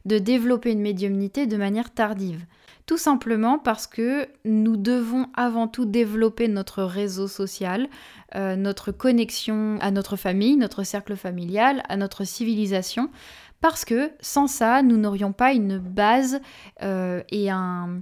de 0.06 0.18
développer 0.18 0.72
une 0.72 0.82
médiumnité 0.82 1.46
de 1.46 1.58
manière 1.58 1.94
tardive. 1.94 2.46
Tout 2.86 2.98
simplement 2.98 3.60
parce 3.60 3.88
que 3.88 4.28
nous 4.44 4.75
devons 4.75 5.28
avant 5.36 5.68
tout 5.68 5.86
développer 5.86 6.50
notre 6.50 6.84
réseau 6.84 7.28
social, 7.28 7.88
euh, 8.36 8.58
notre 8.58 8.92
connexion 8.92 9.78
à 9.80 9.90
notre 9.90 10.18
famille, 10.18 10.58
notre 10.58 10.84
cercle 10.84 11.16
familial, 11.16 11.84
à 11.88 11.96
notre 11.96 12.25
civilisation, 12.25 13.10
parce 13.62 13.86
que 13.86 14.12
sans 14.20 14.48
ça, 14.48 14.84
nous 14.84 14.98
n'aurions 14.98 15.32
pas 15.32 15.54
une 15.54 15.78
base 15.78 16.42
euh, 16.82 17.24
et 17.30 17.50
un, 17.50 18.02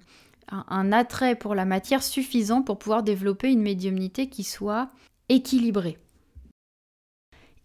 un 0.49 0.91
attrait 0.91 1.35
pour 1.35 1.53
la 1.53 1.65
matière 1.65 2.01
suffisant 2.01 2.63
pour 2.63 2.79
pouvoir 2.79 3.03
développer 3.03 3.51
une 3.51 3.61
médiumnité 3.61 4.29
qui 4.29 4.43
soit 4.43 4.89
équilibrée. 5.29 5.99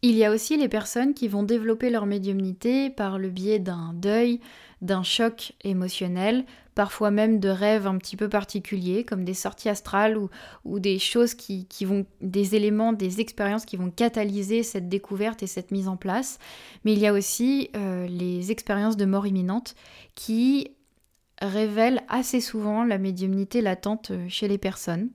Il 0.03 0.15
y 0.15 0.25
a 0.25 0.31
aussi 0.31 0.57
les 0.57 0.69
personnes 0.69 1.15
qui 1.15 1.27
vont 1.27 1.43
développer 1.43 1.91
leur 1.91 2.07
médiumnité 2.07 2.91
par 2.91 3.19
le 3.19 3.31
biais 3.31 3.59
d'un 3.59 3.93
deuil, 3.95 4.41
d'un 4.83 5.03
choc 5.03 5.53
émotionnel, 5.65 6.45
parfois 6.75 7.11
même 7.11 7.41
de 7.41 7.49
rêves 7.49 7.87
un 7.87 7.97
petit 7.97 8.17
peu 8.17 8.29
particuliers, 8.29 9.05
comme 9.05 9.25
des 9.25 9.35
sorties 9.35 9.71
astrales 9.71 10.19
ou, 10.65 10.79
des 10.79 10.99
choses 10.99 11.35
qui, 11.35 11.67
vont, 11.83 12.05
des 12.21 12.55
éléments, 12.55 12.93
des 12.93 13.21
expériences 13.21 13.65
qui 13.65 13.77
vont 13.77 13.91
catalyser 13.91 14.63
cette 14.63 14.89
découverte 14.89 15.43
et 15.43 15.47
cette 15.47 15.71
mise 15.71 15.89
en 15.89 15.97
place. 15.97 16.39
Mais 16.85 16.93
il 16.93 16.99
y 16.99 17.07
a 17.07 17.13
aussi 17.13 17.71
euh, 17.77 18.07
les 18.07 18.51
expériences 18.51 18.99
de 18.99 19.07
mort 19.07 19.27
imminente 19.27 19.75
qui 20.15 20.71
révèlent 21.41 22.03
assez 22.09 22.41
souvent 22.41 22.85
la 22.85 22.99
médiumnité 22.99 23.63
latente 23.63 24.11
euh, 24.11 24.27
chez 24.29 24.49
les 24.49 24.59
personnes. 24.59 25.09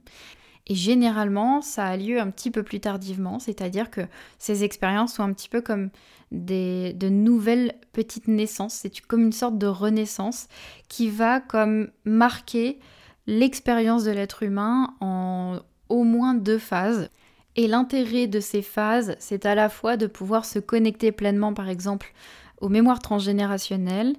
Et 0.68 0.76
généralement, 0.76 1.62
ça 1.62 1.86
a 1.86 1.98
lieu 1.98 2.20
un 2.20 2.30
petit 2.30 2.52
peu 2.52 2.64
plus 2.64 2.80
tardivement, 2.80 3.40
c'est-à-dire 3.40 3.90
que 3.90 4.02
ces 4.38 4.64
expériences 4.64 5.16
sont 5.16 5.24
un 5.24 5.34
petit 5.34 5.50
peu 5.50 5.62
comme 5.62 5.90
de 6.32 7.10
nouvelles 7.10 7.74
petites 7.92 8.28
naissances, 8.28 8.76
c'est 8.76 9.02
comme 9.02 9.24
une 9.24 9.34
sorte 9.34 9.58
de 9.58 9.68
renaissance 9.68 10.48
qui 10.88 11.10
va 11.10 11.42
comme 11.42 11.90
marquer 12.06 12.80
l'expérience 13.28 14.04
de 14.04 14.12
l'être 14.12 14.44
humain 14.44 14.96
en 15.02 15.60
au 15.90 16.04
moins 16.04 16.34
deux 16.34 16.58
phases. 16.58 17.10
Et 17.58 17.68
l'intérêt 17.68 18.28
de 18.28 18.40
ces 18.40 18.62
phases, 18.62 19.16
c'est 19.20 19.46
à 19.46 19.56
la 19.56 19.68
fois 19.68 19.98
de 19.98 20.08
pouvoir 20.08 20.46
se 20.46 20.58
connecter 20.58 21.12
pleinement, 21.12 21.54
par 21.54 21.68
exemple, 21.68 22.14
aux 22.62 22.70
mémoires 22.70 23.00
transgénérationnelles, 23.00 24.16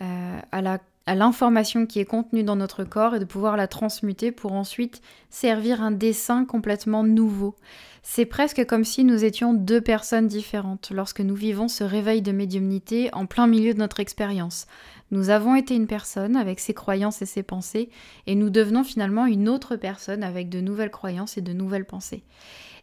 euh, 0.00 0.38
à 0.52 0.62
la 0.62 0.78
à 1.06 1.14
l'information 1.14 1.86
qui 1.86 2.00
est 2.00 2.04
contenue 2.04 2.42
dans 2.42 2.56
notre 2.56 2.82
corps 2.82 3.14
et 3.14 3.20
de 3.20 3.24
pouvoir 3.24 3.56
la 3.56 3.68
transmuter 3.68 4.32
pour 4.32 4.52
ensuite 4.52 5.00
servir 5.30 5.80
un 5.80 5.92
dessin 5.92 6.44
complètement 6.44 7.04
nouveau. 7.04 7.54
C'est 8.02 8.26
presque 8.26 8.66
comme 8.66 8.84
si 8.84 9.04
nous 9.04 9.24
étions 9.24 9.54
deux 9.54 9.80
personnes 9.80 10.26
différentes 10.26 10.90
lorsque 10.92 11.20
nous 11.20 11.34
vivons 11.34 11.68
ce 11.68 11.84
réveil 11.84 12.22
de 12.22 12.32
médiumnité 12.32 13.08
en 13.12 13.26
plein 13.26 13.46
milieu 13.46 13.72
de 13.72 13.78
notre 13.78 14.00
expérience. 14.00 14.66
Nous 15.12 15.30
avons 15.30 15.54
été 15.54 15.76
une 15.76 15.86
personne 15.86 16.36
avec 16.36 16.58
ses 16.58 16.74
croyances 16.74 17.22
et 17.22 17.26
ses 17.26 17.44
pensées 17.44 17.90
et 18.26 18.34
nous 18.34 18.50
devenons 18.50 18.82
finalement 18.82 19.26
une 19.26 19.48
autre 19.48 19.76
personne 19.76 20.24
avec 20.24 20.48
de 20.48 20.60
nouvelles 20.60 20.90
croyances 20.90 21.36
et 21.36 21.42
de 21.42 21.52
nouvelles 21.52 21.84
pensées. 21.84 22.24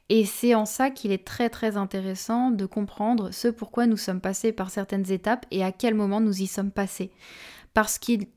Et 0.09 0.25
c'est 0.25 0.53
en 0.53 0.65
ça 0.65 0.89
qu'il 0.89 1.11
est 1.11 1.25
très 1.25 1.49
très 1.49 1.77
intéressant 1.77 2.51
de 2.51 2.65
comprendre 2.65 3.31
ce 3.31 3.47
pourquoi 3.47 3.87
nous 3.87 3.97
sommes 3.97 4.21
passés 4.21 4.51
par 4.51 4.69
certaines 4.69 5.09
étapes 5.11 5.45
et 5.51 5.63
à 5.63 5.71
quel 5.71 5.95
moment 5.95 6.19
nous 6.19 6.41
y 6.41 6.47
sommes 6.47 6.71
passés 6.71 7.11
parce 7.73 7.99
qu'il 7.99 8.27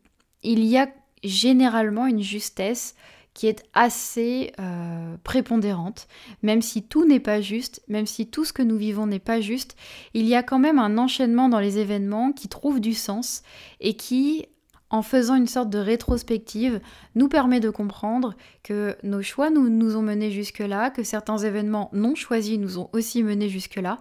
y 0.42 0.76
a 0.76 0.88
généralement 1.24 2.06
une 2.06 2.22
justesse 2.22 2.94
qui 3.36 3.48
est 3.48 3.64
assez 3.74 4.52
euh, 4.58 5.16
prépondérante. 5.22 6.08
Même 6.42 6.62
si 6.62 6.82
tout 6.82 7.04
n'est 7.04 7.20
pas 7.20 7.42
juste, 7.42 7.82
même 7.86 8.06
si 8.06 8.26
tout 8.26 8.46
ce 8.46 8.54
que 8.54 8.62
nous 8.62 8.78
vivons 8.78 9.06
n'est 9.06 9.18
pas 9.18 9.42
juste, 9.42 9.76
il 10.14 10.26
y 10.26 10.34
a 10.34 10.42
quand 10.42 10.58
même 10.58 10.78
un 10.78 10.96
enchaînement 10.96 11.50
dans 11.50 11.60
les 11.60 11.78
événements 11.78 12.32
qui 12.32 12.48
trouve 12.48 12.80
du 12.80 12.94
sens 12.94 13.42
et 13.80 13.94
qui, 13.94 14.46
en 14.88 15.02
faisant 15.02 15.34
une 15.34 15.48
sorte 15.48 15.68
de 15.68 15.78
rétrospective, 15.78 16.80
nous 17.14 17.28
permet 17.28 17.60
de 17.60 17.68
comprendre 17.68 18.34
que 18.62 18.96
nos 19.02 19.20
choix 19.20 19.50
nous, 19.50 19.68
nous 19.68 19.96
ont 19.96 20.02
menés 20.02 20.30
jusque-là, 20.30 20.88
que 20.88 21.02
certains 21.02 21.36
événements 21.36 21.90
non 21.92 22.14
choisis 22.14 22.58
nous 22.58 22.78
ont 22.78 22.88
aussi 22.94 23.22
menés 23.22 23.50
jusque-là, 23.50 23.98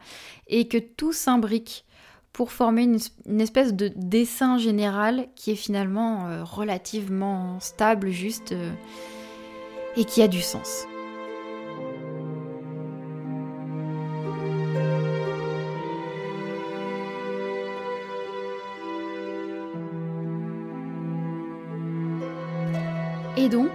et 0.47 0.69
que 0.69 0.77
tout 0.77 1.11
s'imbrique 1.11 1.84
pour 2.35 2.51
former 2.51 2.83
une, 2.83 3.39
espèce 3.39 3.73
de 3.73 3.93
dessin 3.95 4.57
général 4.57 5.27
qui 5.35 5.51
est 5.51 5.55
finalement 5.55 6.27
euh, 6.27 6.43
relativement 6.43 7.61
stable, 7.61 8.09
juste, 8.09 8.51
euh, 8.51 8.73
et 9.95 10.03
qui 10.03 10.21
a 10.21 10.27
du 10.27 10.41
sens. 10.41 10.85
Et 23.37 23.47
donc, 23.47 23.71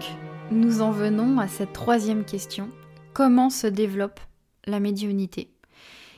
nous 0.50 0.82
en 0.82 0.90
venons 0.90 1.38
à 1.38 1.48
cette 1.48 1.72
troisième 1.72 2.26
question. 2.26 2.68
Comment 3.14 3.48
se 3.48 3.66
développe 3.66 4.20
la 4.66 4.80
médiumnité? 4.80 5.48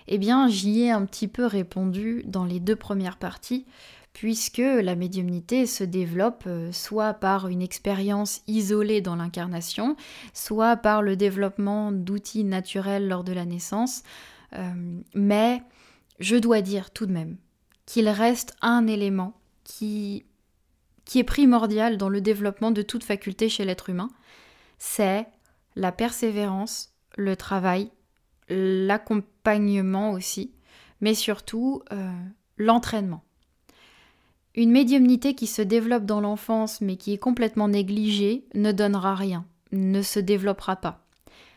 Eh 0.09 0.18
bien, 0.18 0.49
j'y 0.49 0.82
ai 0.82 0.90
un 0.90 1.04
petit 1.06 1.28
peu 1.28 1.47
répondu 1.47 2.23
dans 2.26 2.44
les 2.44 2.61
deux 2.61 2.76
premières 2.76 3.18
parties, 3.18 3.66
puisque 4.12 4.59
la 4.59 4.94
médiumnité 4.94 5.66
se 5.66 5.85
développe 5.85 6.44
euh, 6.47 6.71
soit 6.73 7.14
par 7.14 7.49
une 7.49 7.62
expérience 7.62 8.42
isolée 8.47 9.00
dans 9.00 9.16
l'incarnation, 9.16 9.97
soit 10.35 10.76
par 10.76 11.02
le 11.02 11.16
développement 11.16 11.92
d'outils 11.92 12.44
naturels 12.44 13.09
lors 13.09 13.25
de 13.25 13.32
la 13.32 13.44
naissance. 13.44 14.02
Euh, 14.54 15.00
mais 15.14 15.62
je 16.18 16.37
dois 16.37 16.61
dire 16.61 16.90
tout 16.90 17.06
de 17.06 17.12
même 17.12 17.37
qu'il 17.87 18.09
reste 18.09 18.54
un 18.61 18.87
élément 18.87 19.35
qui, 19.64 20.25
qui 21.04 21.18
est 21.18 21.25
primordial 21.25 21.97
dans 21.97 22.09
le 22.09 22.21
développement 22.21 22.71
de 22.71 22.82
toute 22.82 23.04
faculté 23.04 23.49
chez 23.49 23.64
l'être 23.64 23.88
humain, 23.88 24.11
c'est 24.78 25.26
la 25.75 25.90
persévérance, 25.90 26.92
le 27.16 27.37
travail 27.37 27.90
l'accompagnement 28.52 30.12
aussi, 30.12 30.52
mais 31.00 31.14
surtout 31.14 31.82
euh, 31.92 32.11
l'entraînement. 32.56 33.23
Une 34.54 34.71
médiumnité 34.71 35.35
qui 35.35 35.47
se 35.47 35.62
développe 35.62 36.04
dans 36.04 36.21
l'enfance 36.21 36.80
mais 36.80 36.97
qui 36.97 37.14
est 37.14 37.18
complètement 37.18 37.68
négligée 37.68 38.44
ne 38.54 38.71
donnera 38.71 39.14
rien, 39.14 39.47
ne 39.73 40.02
se 40.02 40.21
développera 40.21 40.76
pas. 40.76 41.06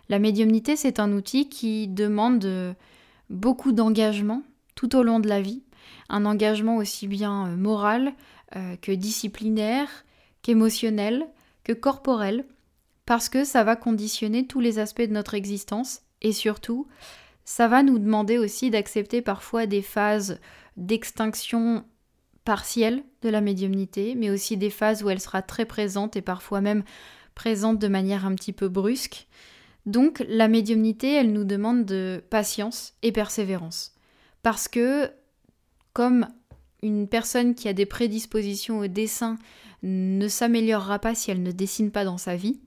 La 0.08 0.20
médiumnité, 0.20 0.76
c'est 0.76 1.00
un 1.00 1.12
outil 1.12 1.50
qui 1.50 1.88
demande 1.88 2.76
beaucoup 3.30 3.72
d'engagement 3.72 4.44
tout 4.76 4.96
au 4.96 5.04
long 5.04 5.20
de 5.20 5.28
la 5.28 5.42
vie, 5.42 5.64
un 6.10 6.26
engagement 6.26 6.78
aussi 6.78 7.08
bien 7.08 7.48
euh, 7.48 7.56
moral 7.56 8.14
euh, 8.56 8.76
que 8.78 8.92
disciplinaire, 8.92 9.90
qu'émotionnel, 10.42 11.26
que 11.64 11.74
corporel, 11.74 12.46
parce 13.06 13.30
que 13.30 13.44
ça 13.44 13.64
va 13.64 13.76
conditionner 13.76 14.46
tous 14.46 14.60
les 14.60 14.80
aspects 14.80 15.02
de 15.02 15.14
notre 15.14 15.34
existence 15.34 16.02
et 16.22 16.32
surtout, 16.32 16.88
ça 17.44 17.68
va 17.68 17.84
nous 17.84 18.00
demander 18.00 18.38
aussi 18.38 18.70
d'accepter 18.72 19.22
parfois 19.22 19.66
des 19.68 19.82
phases 19.82 20.40
d'extinction 20.78 21.86
partielle 22.44 23.04
de 23.22 23.30
la 23.30 23.42
médiumnité, 23.42 24.16
mais 24.16 24.30
aussi 24.30 24.58
des 24.58 24.70
phases 24.70 25.04
où 25.04 25.10
elle 25.10 25.20
sera 25.20 25.42
très 25.42 25.66
présente 25.66 26.16
et 26.16 26.22
parfois 26.22 26.62
même 26.62 26.84
présente 27.34 27.80
de 27.80 27.88
manière 27.88 28.26
un 28.26 28.36
petit 28.36 28.54
peu 28.54 28.68
brusque. 28.68 29.28
Donc 29.86 30.24
la 30.28 30.48
médiumnité, 30.48 31.14
elle 31.14 31.34
nous 31.34 31.44
demande 31.44 31.86
de 31.86 32.24
patience 32.30 32.94
et 33.04 33.12
persévérance. 33.12 33.94
Parce 34.42 34.68
que 34.68 35.12
comme 35.94 36.28
une 36.82 37.08
personne 37.08 37.56
qui 37.56 37.68
a 37.68 37.74
des 37.74 37.86
prédispositions 37.86 38.80
au 38.80 38.88
dessin 38.88 39.38
ne 39.84 40.28
s'améliorera 40.28 41.00
pas 41.00 41.16
si 41.16 41.32
elle 41.32 41.44
ne 41.44 41.52
dessine 41.52 41.92
pas 41.92 42.06
dans 42.06 42.18
sa 42.18 42.36
vie, 42.36 42.60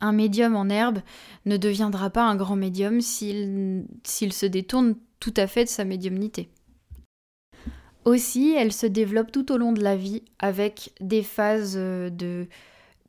un 0.00 0.12
médium 0.12 0.56
en 0.56 0.68
herbe 0.68 1.00
ne 1.46 1.56
deviendra 1.56 2.10
pas 2.10 2.24
un 2.24 2.36
grand 2.36 2.56
médium 2.56 3.00
s'il 3.00 3.84
se 4.04 4.46
détourne 4.46 4.96
tout 5.18 5.34
à 5.36 5.46
fait 5.46 5.64
de 5.64 5.68
sa 5.68 5.84
médiumnité. 5.84 6.48
Aussi, 8.04 8.54
elle 8.56 8.72
se 8.72 8.86
développe 8.86 9.30
tout 9.30 9.52
au 9.52 9.58
long 9.58 9.72
de 9.72 9.82
la 9.82 9.94
vie 9.94 10.24
avec 10.38 10.92
des 11.00 11.22
phases 11.22 11.74
euh, 11.76 12.08
de 12.08 12.46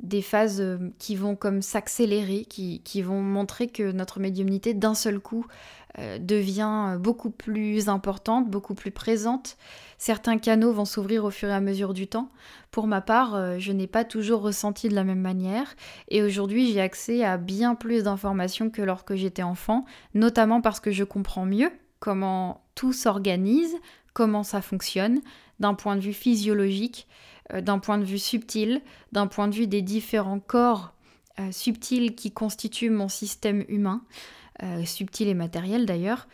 des 0.02 0.22
phases 0.22 0.62
euh, 0.62 0.78
qui 1.00 1.16
vont 1.16 1.36
comme 1.36 1.62
s'accélérer, 1.62 2.46
qui, 2.46 3.02
vont 3.02 3.22
montrer 3.22 3.68
que 3.68 3.92
notre 3.92 4.20
médiumnité 4.20 4.74
d'un 4.74 4.94
seul 4.94 5.20
coup 5.20 5.46
euh, 6.00 6.18
devient 6.18 6.98
beaucoup 7.00 7.30
plus 7.30 7.90
importante, 7.90 8.50
beaucoup 8.50 8.74
plus 8.74 8.92
présente. 8.92 9.58
Certains 9.98 10.38
canaux 10.38 10.74
vont 10.74 10.86
s'ouvrir 10.86 11.26
au 11.26 11.30
fur 11.30 11.50
et 11.50 11.54
à 11.54 11.62
mesure 11.62 11.94
du 11.94 12.08
temps. 12.08 12.30
Pour 12.72 12.88
ma 12.88 13.02
part, 13.02 13.60
je 13.60 13.72
n'ai 13.72 13.86
pas 13.86 14.04
toujours 14.04 14.42
ressenti 14.42 14.90
de 14.90 14.96
la 14.96 15.04
même 15.04 15.20
manière 15.20 15.76
et 16.08 16.24
aujourd'hui 16.24 16.72
j'ai 16.72 16.82
accès 16.82 17.24
à 17.24 17.38
bien 17.38 17.76
plus 17.76 18.04
d'informations 18.04 18.70
que 18.72 18.82
lorsque 18.82 19.14
j'étais 19.14 19.44
enfant, 19.44 19.86
notamment 20.16 20.62
parce 20.62 20.80
que 20.80 20.90
je 20.90 21.04
comprends 21.04 21.46
mieux 21.46 21.70
comment 22.00 22.64
tout 22.74 22.94
s'organise, 22.94 23.76
comment 24.14 24.44
ça 24.44 24.62
fonctionne 24.62 25.22
d'un 25.60 25.74
point 25.74 25.96
de 25.96 26.02
vue 26.02 26.14
physiologique, 26.14 27.08
euh, 27.08 27.12
d'un 27.60 27.80
point 27.80 27.98
de 27.98 28.06
vue 28.06 28.20
subtil, 28.20 28.82
d'un 29.12 29.28
point 29.28 29.48
de 29.48 29.56
vue 29.56 29.68
des 29.68 29.82
différents 29.82 30.40
corps 30.40 30.94
euh, 31.40 31.52
subtils 31.52 32.14
qui 32.16 32.32
constituent 32.32 32.90
mon 32.90 33.08
système 33.08 33.64
humain, 33.70 34.02
euh, 34.64 34.84
subtil 34.86 35.28
et 35.28 35.34
matériel 35.34 35.86
d'ailleurs, 35.86 36.28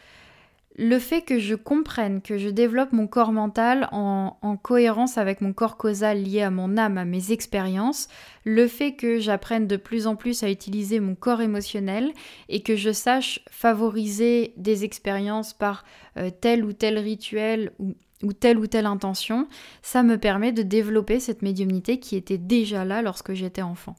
le 0.76 1.00
fait 1.00 1.22
que 1.22 1.40
je 1.40 1.56
comprenne, 1.56 2.22
que 2.22 2.38
je 2.38 2.50
développe 2.50 2.94
mon 2.94 3.08
corps 3.08 3.32
mental 3.32 3.90
en, 3.92 4.36
cohérence 4.62 5.18
avec 5.18 5.42
mon 5.42 5.54
corps 5.54 5.78
causal 5.78 6.22
lié 6.22 6.42
à 6.42 6.52
mon 6.52 6.78
âme, 6.78 6.98
à 6.98 7.06
mes 7.06 7.32
expériences, 7.32 8.08
le 8.44 8.68
fait 8.68 8.94
que 8.94 9.20
j'apprenne 9.20 9.68
de 9.68 9.78
plus 9.78 10.08
en 10.08 10.16
plus 10.16 10.44
à 10.44 10.50
utiliser 10.50 11.00
mon 11.00 11.16
corps 11.16 11.42
émotionnel 11.42 12.12
et 12.50 12.62
que 12.62 12.76
je 12.76 12.92
sache 12.92 13.40
favoriser 13.50 14.54
des 14.58 14.84
expériences 14.84 15.54
par 15.54 15.84
euh, 16.18 16.30
tel 16.30 16.64
ou 16.64 16.74
tel 16.74 17.00
rituel 17.00 17.72
ou, 17.80 17.96
telle 18.40 18.58
ou 18.58 18.68
telle 18.68 18.86
intention, 18.86 19.48
ça 19.82 20.04
me 20.04 20.18
permet 20.18 20.52
de 20.52 20.64
développer 20.64 21.20
cette 21.20 21.42
médiumnité 21.42 22.00
qui 22.00 22.16
était 22.16 22.38
déjà 22.38 22.86
là 22.86 23.02
lorsque 23.02 23.34
j'étais 23.34 23.62
enfant. 23.62 23.96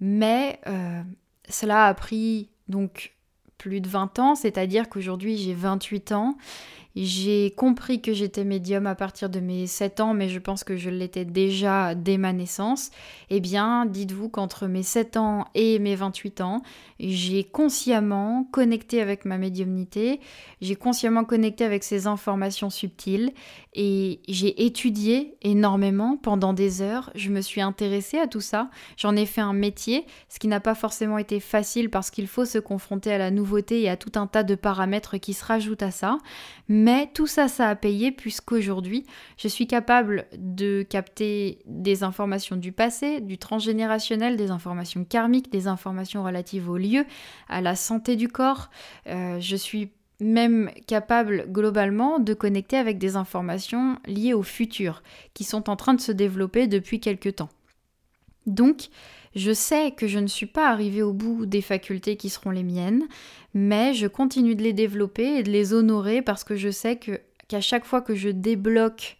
Mais 0.00 0.60
euh, 0.66 1.02
cela 1.48 1.86
a 1.86 1.94
pris 1.94 2.50
donc 2.68 3.14
plus 3.56 3.80
de 3.80 3.88
20 3.88 4.18
ans, 4.18 4.34
c'est-à-dire 4.34 4.88
qu'aujourd'hui 4.88 5.36
j'ai 5.36 5.54
28 5.54 6.12
ans 6.12 6.36
j'ai 7.04 7.52
compris 7.56 8.00
que 8.00 8.12
j'étais 8.12 8.44
médium 8.44 8.86
à 8.86 8.94
partir 8.94 9.30
de 9.30 9.40
mes 9.40 9.66
7 9.66 10.00
ans, 10.00 10.14
mais 10.14 10.28
je 10.28 10.38
pense 10.38 10.64
que 10.64 10.76
je 10.76 10.90
l'étais 10.90 11.24
déjà 11.24 11.94
dès 11.94 12.16
ma 12.16 12.32
naissance. 12.32 12.90
Eh 13.30 13.40
bien, 13.40 13.86
dites-vous 13.86 14.28
qu'entre 14.28 14.66
mes 14.66 14.82
7 14.82 15.16
ans 15.16 15.44
et 15.54 15.78
mes 15.78 15.94
28 15.94 16.40
ans, 16.40 16.62
j'ai 16.98 17.44
consciemment 17.44 18.48
connecté 18.50 19.00
avec 19.00 19.24
ma 19.24 19.38
médiumnité, 19.38 20.20
j'ai 20.60 20.76
consciemment 20.76 21.24
connecté 21.24 21.64
avec 21.64 21.84
ces 21.84 22.06
informations 22.06 22.70
subtiles 22.70 23.32
et 23.74 24.20
j'ai 24.28 24.64
étudié 24.64 25.36
énormément 25.42 26.16
pendant 26.16 26.52
des 26.52 26.82
heures. 26.82 27.10
Je 27.14 27.30
me 27.30 27.40
suis 27.40 27.60
intéressée 27.60 28.18
à 28.18 28.26
tout 28.26 28.40
ça. 28.40 28.70
J'en 28.96 29.14
ai 29.14 29.26
fait 29.26 29.40
un 29.40 29.52
métier, 29.52 30.04
ce 30.28 30.40
qui 30.40 30.48
n'a 30.48 30.58
pas 30.58 30.74
forcément 30.74 31.18
été 31.18 31.38
facile 31.38 31.90
parce 31.90 32.10
qu'il 32.10 32.26
faut 32.26 32.44
se 32.44 32.58
confronter 32.58 33.12
à 33.12 33.18
la 33.18 33.30
nouveauté 33.30 33.82
et 33.82 33.88
à 33.88 33.96
tout 33.96 34.18
un 34.18 34.26
tas 34.26 34.42
de 34.42 34.56
paramètres 34.56 35.18
qui 35.18 35.34
se 35.34 35.44
rajoutent 35.44 35.82
à 35.82 35.92
ça. 35.92 36.18
Mais 36.66 36.87
tout 37.12 37.26
ça, 37.26 37.48
ça 37.48 37.68
a 37.68 37.74
payé 37.74 38.12
puisqu'aujourd'hui, 38.12 39.04
je 39.36 39.48
suis 39.48 39.66
capable 39.66 40.26
de 40.36 40.82
capter 40.82 41.58
des 41.66 42.02
informations 42.02 42.56
du 42.56 42.72
passé, 42.72 43.20
du 43.20 43.38
transgénérationnel, 43.38 44.36
des 44.36 44.50
informations 44.50 45.04
karmiques, 45.04 45.50
des 45.50 45.66
informations 45.66 46.22
relatives 46.22 46.70
au 46.70 46.76
lieu, 46.76 47.04
à 47.48 47.60
la 47.60 47.74
santé 47.74 48.16
du 48.16 48.28
corps. 48.28 48.70
Euh, 49.08 49.40
je 49.40 49.56
suis 49.56 49.90
même 50.20 50.70
capable 50.86 51.46
globalement 51.48 52.18
de 52.18 52.34
connecter 52.34 52.76
avec 52.76 52.98
des 52.98 53.16
informations 53.16 53.98
liées 54.06 54.34
au 54.34 54.42
futur, 54.42 55.02
qui 55.34 55.44
sont 55.44 55.70
en 55.70 55.76
train 55.76 55.94
de 55.94 56.00
se 56.00 56.12
développer 56.12 56.66
depuis 56.66 57.00
quelque 57.00 57.28
temps. 57.28 57.50
Donc, 58.48 58.88
je 59.34 59.52
sais 59.52 59.92
que 59.92 60.06
je 60.06 60.18
ne 60.18 60.26
suis 60.26 60.46
pas 60.46 60.68
arrivée 60.68 61.02
au 61.02 61.12
bout 61.12 61.46
des 61.46 61.60
facultés 61.62 62.16
qui 62.16 62.30
seront 62.30 62.50
les 62.50 62.64
miennes, 62.64 63.04
mais 63.54 63.94
je 63.94 64.06
continue 64.06 64.54
de 64.54 64.62
les 64.62 64.72
développer 64.72 65.38
et 65.38 65.42
de 65.42 65.50
les 65.50 65.72
honorer 65.72 66.22
parce 66.22 66.44
que 66.44 66.56
je 66.56 66.70
sais 66.70 66.96
que 66.96 67.20
qu'à 67.46 67.60
chaque 67.62 67.86
fois 67.86 68.02
que 68.02 68.14
je 68.14 68.28
débloque 68.28 69.16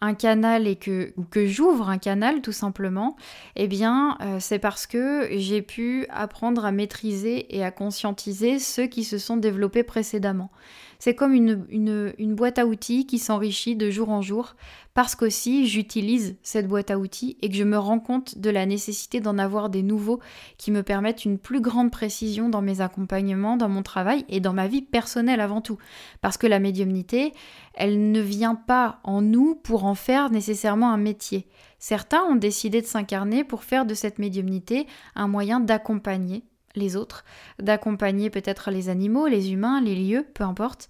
un 0.00 0.14
canal 0.14 0.66
et 0.66 0.76
que, 0.76 1.12
ou 1.16 1.22
que 1.22 1.46
j'ouvre 1.46 1.88
un 1.88 1.98
canal 1.98 2.42
tout 2.42 2.52
simplement, 2.52 3.16
eh 3.56 3.68
bien 3.68 4.18
euh, 4.20 4.38
c'est 4.40 4.58
parce 4.58 4.86
que 4.86 5.28
j'ai 5.30 5.62
pu 5.62 6.06
apprendre 6.10 6.64
à 6.64 6.72
maîtriser 6.72 7.56
et 7.56 7.64
à 7.64 7.70
conscientiser 7.70 8.58
ceux 8.58 8.86
qui 8.86 9.04
se 9.04 9.18
sont 9.18 9.36
développés 9.36 9.84
précédemment. 9.84 10.50
C'est 10.98 11.14
comme 11.14 11.32
une, 11.32 11.64
une, 11.68 12.34
boîte 12.34 12.58
à 12.58 12.66
outils 12.66 13.06
qui 13.06 13.18
s'enrichit 13.18 13.76
de 13.76 13.90
jour 13.90 14.10
en 14.10 14.22
jour 14.22 14.56
parce 14.94 15.16
qu'aussi 15.16 15.66
j'utilise 15.66 16.36
cette 16.42 16.68
boîte 16.68 16.90
à 16.90 16.98
outils 16.98 17.36
et 17.42 17.48
que 17.48 17.56
je 17.56 17.64
me 17.64 17.76
rends 17.76 17.98
compte 17.98 18.38
de 18.38 18.48
la 18.48 18.64
nécessité 18.64 19.20
d'en 19.20 19.38
avoir 19.38 19.68
des 19.68 19.82
nouveaux 19.82 20.20
qui 20.56 20.70
me 20.70 20.84
permettent 20.84 21.24
une 21.24 21.38
plus 21.38 21.60
grande 21.60 21.90
précision 21.90 22.48
dans 22.48 22.62
mes 22.62 22.80
accompagnements, 22.80 23.56
dans 23.56 23.68
mon 23.68 23.82
travail 23.82 24.24
et 24.28 24.38
dans 24.38 24.52
ma 24.52 24.68
vie 24.68 24.82
personnelle 24.82 25.40
avant 25.40 25.60
tout. 25.60 25.78
Parce 26.20 26.38
que 26.38 26.46
la 26.46 26.60
médiumnité, 26.60 27.32
elle 27.74 28.12
ne 28.12 28.20
vient 28.20 28.54
pas 28.54 29.00
en 29.02 29.20
nous 29.20 29.56
pour 29.56 29.84
en 29.84 29.96
faire 29.96 30.30
nécessairement 30.30 30.92
un 30.92 30.96
métier. 30.96 31.48
Certains 31.80 32.22
ont 32.22 32.36
décidé 32.36 32.80
de 32.80 32.86
s'incarner 32.86 33.42
pour 33.42 33.64
faire 33.64 33.86
de 33.86 33.94
cette 33.94 34.20
médiumnité 34.20 34.86
un 35.16 35.26
moyen 35.26 35.58
d'accompagner 35.58 36.44
les 36.76 36.96
autres, 36.96 37.24
d'accompagner 37.60 38.30
peut-être 38.30 38.70
les 38.70 38.88
animaux, 38.88 39.26
les 39.26 39.52
humains, 39.52 39.80
les 39.80 39.94
lieux, 39.94 40.26
peu 40.34 40.44
importe. 40.44 40.88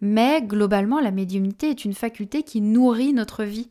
Mais 0.00 0.42
globalement, 0.42 1.00
la 1.00 1.10
médiumnité 1.10 1.70
est 1.70 1.84
une 1.84 1.94
faculté 1.94 2.42
qui 2.42 2.60
nourrit 2.60 3.12
notre 3.12 3.44
vie. 3.44 3.70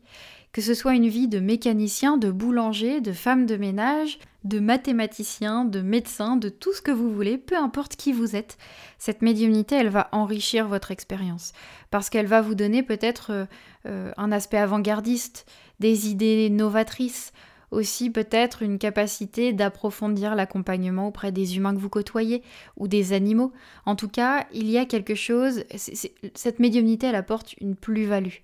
Que 0.51 0.61
ce 0.61 0.73
soit 0.73 0.95
une 0.95 1.07
vie 1.07 1.27
de 1.27 1.39
mécanicien, 1.39 2.17
de 2.17 2.31
boulanger, 2.31 2.99
de 2.99 3.11
femme 3.13 3.45
de 3.45 3.57
ménage, 3.57 4.17
de 4.43 4.59
mathématicien, 4.59 5.65
de 5.65 5.81
médecin, 5.81 6.37
de 6.37 6.49
tout 6.49 6.73
ce 6.73 6.81
que 6.81 6.91
vous 6.91 7.13
voulez, 7.13 7.37
peu 7.37 7.55
importe 7.57 7.95
qui 7.95 8.13
vous 8.13 8.35
êtes, 8.35 8.57
cette 8.97 9.21
médiumnité, 9.21 9.75
elle 9.75 9.89
va 9.89 10.09
enrichir 10.11 10.67
votre 10.67 10.91
expérience. 10.91 11.51
Parce 11.91 12.09
qu'elle 12.09 12.27
va 12.27 12.41
vous 12.41 12.55
donner 12.55 12.81
peut-être 12.81 13.31
euh, 13.31 13.45
euh, 13.85 14.11
un 14.17 14.31
aspect 14.31 14.57
avant-gardiste, 14.57 15.45
des 15.79 16.09
idées 16.09 16.49
novatrices, 16.49 17.33
aussi 17.71 18.09
peut-être 18.09 18.63
une 18.63 18.79
capacité 18.79 19.53
d'approfondir 19.53 20.35
l'accompagnement 20.35 21.07
auprès 21.07 21.31
des 21.31 21.57
humains 21.57 21.73
que 21.73 21.79
vous 21.79 21.89
côtoyez 21.89 22.41
ou 22.77 22.87
des 22.87 23.13
animaux. 23.13 23.51
En 23.85 23.95
tout 23.95 24.07
cas, 24.07 24.47
il 24.53 24.69
y 24.69 24.77
a 24.77 24.85
quelque 24.85 25.15
chose, 25.15 25.63
cette 25.75 26.59
médiumnité, 26.59 27.07
elle 27.07 27.15
apporte 27.15 27.53
une 27.59 27.75
plus-value. 27.75 28.39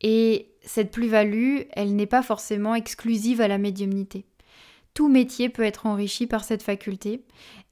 Et 0.00 0.50
cette 0.62 0.90
plus-value, 0.90 1.60
elle 1.72 1.96
n'est 1.96 2.06
pas 2.06 2.22
forcément 2.22 2.74
exclusive 2.74 3.40
à 3.40 3.48
la 3.48 3.58
médiumnité. 3.58 4.24
Tout 4.94 5.08
métier 5.08 5.48
peut 5.48 5.62
être 5.62 5.86
enrichi 5.86 6.26
par 6.26 6.44
cette 6.44 6.62
faculté. 6.62 7.22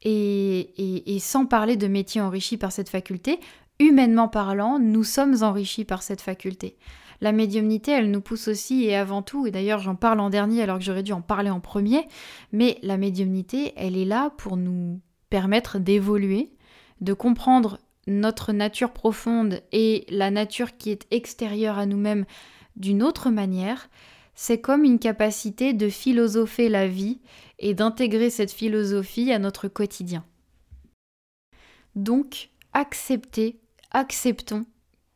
Et, 0.02 1.14
et 1.14 1.18
sans 1.18 1.46
parler 1.46 1.76
de 1.76 1.88
métier 1.88 2.20
enrichi 2.20 2.56
par 2.56 2.70
cette 2.72 2.88
faculté, 2.88 3.40
humainement 3.80 4.28
parlant, 4.28 4.78
nous 4.78 5.04
sommes 5.04 5.42
enrichis 5.42 5.84
par 5.84 6.02
cette 6.02 6.20
faculté 6.20 6.76
la 7.20 7.32
médiumnité, 7.32 7.92
elle 7.92 8.10
nous 8.10 8.20
pousse 8.20 8.48
aussi 8.48 8.84
et 8.84 8.96
avant 8.96 9.22
tout, 9.22 9.46
et 9.46 9.50
d'ailleurs 9.50 9.80
j'en 9.80 9.94
parle 9.94 10.20
en 10.20 10.30
dernier 10.30 10.62
alors 10.62 10.78
que 10.78 10.84
j'aurais 10.84 11.02
dû 11.02 11.12
en 11.12 11.20
parler 11.20 11.50
en 11.50 11.60
premier, 11.60 12.06
mais 12.52 12.78
la 12.82 12.96
médiumnité, 12.96 13.72
elle 13.76 13.96
est 13.96 14.04
là 14.04 14.30
pour 14.36 14.56
nous 14.56 15.00
permettre 15.30 15.78
d'évoluer, 15.78 16.52
de 17.00 17.12
comprendre 17.12 17.78
notre 18.06 18.52
nature 18.52 18.92
profonde 18.92 19.60
et 19.72 20.06
la 20.08 20.30
nature 20.30 20.76
qui 20.76 20.90
est 20.90 21.06
extérieure 21.10 21.78
à 21.78 21.86
nous-mêmes 21.86 22.24
d'une 22.76 23.02
autre 23.02 23.30
manière. 23.30 23.88
C'est 24.34 24.60
comme 24.60 24.84
une 24.84 24.98
capacité 24.98 25.72
de 25.72 25.88
philosopher 25.88 26.68
la 26.68 26.86
vie 26.86 27.20
et 27.58 27.74
d'intégrer 27.74 28.30
cette 28.30 28.52
philosophie 28.52 29.32
à 29.32 29.38
notre 29.38 29.66
quotidien. 29.66 30.24
Donc, 31.94 32.50
accepter 32.74 33.58
acceptons 33.92 34.66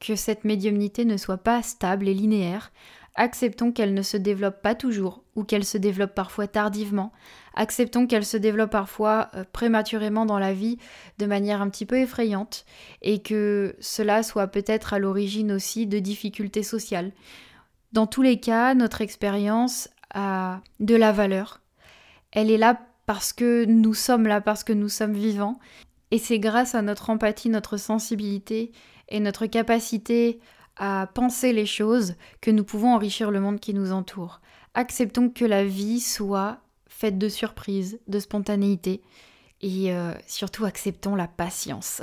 que 0.00 0.16
cette 0.16 0.44
médiumnité 0.44 1.04
ne 1.04 1.16
soit 1.16 1.38
pas 1.38 1.62
stable 1.62 2.08
et 2.08 2.14
linéaire, 2.14 2.72
acceptons 3.14 3.72
qu'elle 3.72 3.94
ne 3.94 4.02
se 4.02 4.16
développe 4.16 4.62
pas 4.62 4.74
toujours 4.74 5.22
ou 5.36 5.44
qu'elle 5.44 5.64
se 5.64 5.78
développe 5.78 6.14
parfois 6.14 6.46
tardivement, 6.46 7.12
acceptons 7.54 8.06
qu'elle 8.06 8.24
se 8.24 8.36
développe 8.36 8.70
parfois 8.70 9.30
euh, 9.34 9.44
prématurément 9.52 10.26
dans 10.26 10.38
la 10.38 10.52
vie 10.52 10.78
de 11.18 11.26
manière 11.26 11.60
un 11.60 11.68
petit 11.68 11.86
peu 11.86 11.98
effrayante 11.98 12.64
et 13.02 13.20
que 13.20 13.76
cela 13.80 14.22
soit 14.22 14.46
peut-être 14.46 14.94
à 14.94 14.98
l'origine 14.98 15.52
aussi 15.52 15.86
de 15.86 15.98
difficultés 15.98 16.62
sociales. 16.62 17.12
Dans 17.92 18.06
tous 18.06 18.22
les 18.22 18.40
cas, 18.40 18.74
notre 18.74 19.00
expérience 19.00 19.88
a 20.14 20.60
de 20.78 20.94
la 20.94 21.12
valeur. 21.12 21.60
Elle 22.32 22.50
est 22.50 22.58
là 22.58 22.80
parce 23.06 23.32
que 23.32 23.64
nous 23.64 23.94
sommes 23.94 24.26
là, 24.26 24.40
parce 24.40 24.62
que 24.62 24.72
nous 24.72 24.88
sommes 24.88 25.14
vivants. 25.14 25.58
Et 26.12 26.18
c'est 26.18 26.38
grâce 26.38 26.74
à 26.74 26.82
notre 26.82 27.10
empathie, 27.10 27.48
notre 27.48 27.76
sensibilité 27.76 28.72
et 29.10 29.20
notre 29.20 29.46
capacité 29.46 30.40
à 30.76 31.08
penser 31.12 31.52
les 31.52 31.66
choses 31.66 32.14
que 32.40 32.50
nous 32.50 32.64
pouvons 32.64 32.94
enrichir 32.94 33.30
le 33.30 33.40
monde 33.40 33.60
qui 33.60 33.74
nous 33.74 33.92
entoure. 33.92 34.40
Acceptons 34.74 35.28
que 35.28 35.44
la 35.44 35.64
vie 35.64 36.00
soit 36.00 36.60
faite 36.88 37.18
de 37.18 37.28
surprises, 37.28 38.00
de 38.08 38.18
spontanéité 38.18 39.02
et 39.60 39.92
euh, 39.92 40.12
surtout 40.26 40.64
acceptons 40.64 41.14
la 41.14 41.28
patience. 41.28 42.00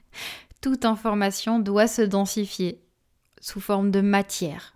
Toute 0.60 0.84
information 0.84 1.58
doit 1.58 1.86
se 1.86 2.02
densifier 2.02 2.82
sous 3.40 3.60
forme 3.60 3.90
de 3.90 4.00
matière. 4.00 4.74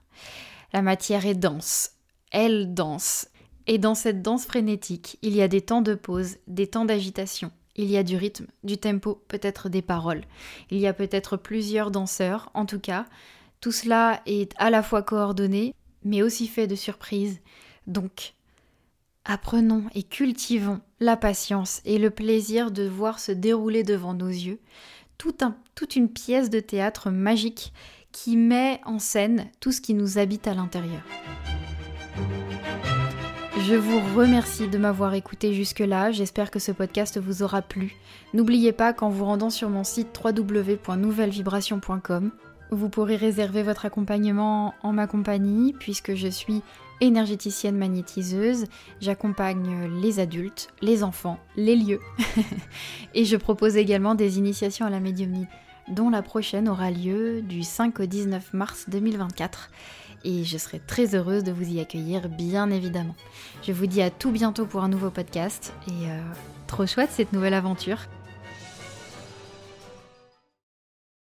La 0.73 0.81
matière 0.81 1.27
est 1.27 1.35
dense, 1.35 1.93
elle 2.31 2.73
danse, 2.73 3.29
et 3.67 3.79
dans 3.79 3.95
cette 3.95 4.23
danse 4.23 4.45
frénétique, 4.45 5.19
il 5.23 5.35
y 5.35 5.43
a 5.43 5.49
des 5.49 5.61
temps 5.61 5.83
de 5.83 5.95
pause, 5.95 6.37
des 6.47 6.67
temps 6.67 6.85
d'agitation, 6.85 7.51
il 7.77 7.91
y 7.91 7.97
a 7.97 8.03
du 8.03 8.17
rythme, 8.17 8.47
du 8.63 8.79
tempo, 8.79 9.23
peut-être 9.29 9.69
des 9.69 9.83
paroles. 9.83 10.23
Il 10.71 10.79
y 10.79 10.87
a 10.87 10.93
peut-être 10.93 11.37
plusieurs 11.37 11.91
danseurs, 11.91 12.51
en 12.55 12.67
tout 12.67 12.79
cas. 12.79 13.07
Tout 13.61 13.73
cela 13.73 14.21
est 14.27 14.53
à 14.57 14.71
la 14.71 14.83
fois 14.83 15.03
coordonné, 15.03 15.75
mais 16.05 16.23
aussi 16.23 16.47
fait 16.47 16.67
de 16.67 16.77
surprises. 16.77 17.41
Donc, 17.87 18.35
apprenons 19.25 19.85
et 19.95 20.03
cultivons 20.03 20.81
la 21.01 21.17
patience 21.17 21.81
et 21.85 21.99
le 21.99 22.11
plaisir 22.11 22.71
de 22.71 22.87
voir 22.87 23.19
se 23.19 23.33
dérouler 23.33 23.83
devant 23.83 24.15
nos 24.15 24.29
yeux 24.29 24.61
toute 25.19 25.97
une 25.97 26.09
pièce 26.09 26.51
de 26.51 26.61
théâtre 26.61 27.11
magique 27.11 27.73
qui 28.13 28.37
met 28.37 28.81
en 28.85 28.99
scène 28.99 29.51
tout 29.61 29.73
ce 29.73 29.81
qui 29.81 29.95
nous 29.95 30.19
habite 30.19 30.47
à 30.47 30.55
l'intérieur. 30.55 31.03
Je 33.67 33.77
vous 33.77 34.01
remercie 34.15 34.69
de 34.69 34.77
m'avoir 34.77 35.15
écouté 35.15 35.55
jusque-là, 35.55 36.13
j'espère 36.13 36.51
que 36.51 36.59
ce 36.59 36.71
podcast 36.71 37.19
vous 37.19 37.43
aura 37.43 37.63
plu. 37.63 37.97
N'oubliez 38.35 38.73
pas 38.73 38.93
qu'en 38.93 39.09
vous 39.09 39.25
rendant 39.25 39.49
sur 39.49 39.71
mon 39.71 39.85
site 39.85 40.09
www.nouvellevibration.com, 40.23 42.31
vous 42.71 42.89
pourrez 42.91 43.17
réserver 43.17 43.63
votre 43.63 43.87
accompagnement 43.87 44.75
en 44.83 44.93
ma 44.93 45.07
compagnie 45.07 45.73
puisque 45.73 46.15
je 46.15 46.29
suis 46.29 46.61
énergéticienne 47.01 47.79
magnétiseuse, 47.79 48.67
j'accompagne 49.01 49.89
les 50.03 50.21
adultes, 50.21 50.69
les 50.83 51.03
enfants, 51.03 51.39
les 51.57 51.77
lieux. 51.77 52.01
Et 53.15 53.25
je 53.25 53.39
propose 53.39 53.79
également 53.79 54.15
des 54.15 54.37
initiations 54.37 54.85
à 54.85 54.91
la 54.91 55.01
médiumnité 55.01 55.49
dont 55.89 56.11
la 56.11 56.23
prochaine 56.23 56.69
aura 56.69 56.91
lieu 56.91 57.43
du 57.43 57.63
5 57.63 58.01
au 58.01 58.07
19 58.07 58.55
mars 58.55 58.87
2024 58.89 59.71
et 60.25 60.45
je 60.45 60.59
serai 60.59 60.81
très 60.81 61.15
heureuse 61.15 61.45
de 61.45 61.53
vous 61.53 61.69
y 61.69 61.81
accueillir 61.81 62.29
bien 62.29 62.71
évidemment. 62.71 63.15
Je 63.63 63.73
vous 63.73 63.87
dis 63.87 64.03
à 64.03 64.11
tout 64.11 64.33
bientôt 64.33 64.67
pour 64.67 64.83
un 64.83 64.89
nouveau 64.89 65.11
podcast 65.11 65.73
et 65.89 66.11
euh, 66.11 66.21
trop 66.67 66.87
chouette 66.87 67.11
cette 67.13 67.33
nouvelle 67.33 67.55
aventure. 67.55 67.99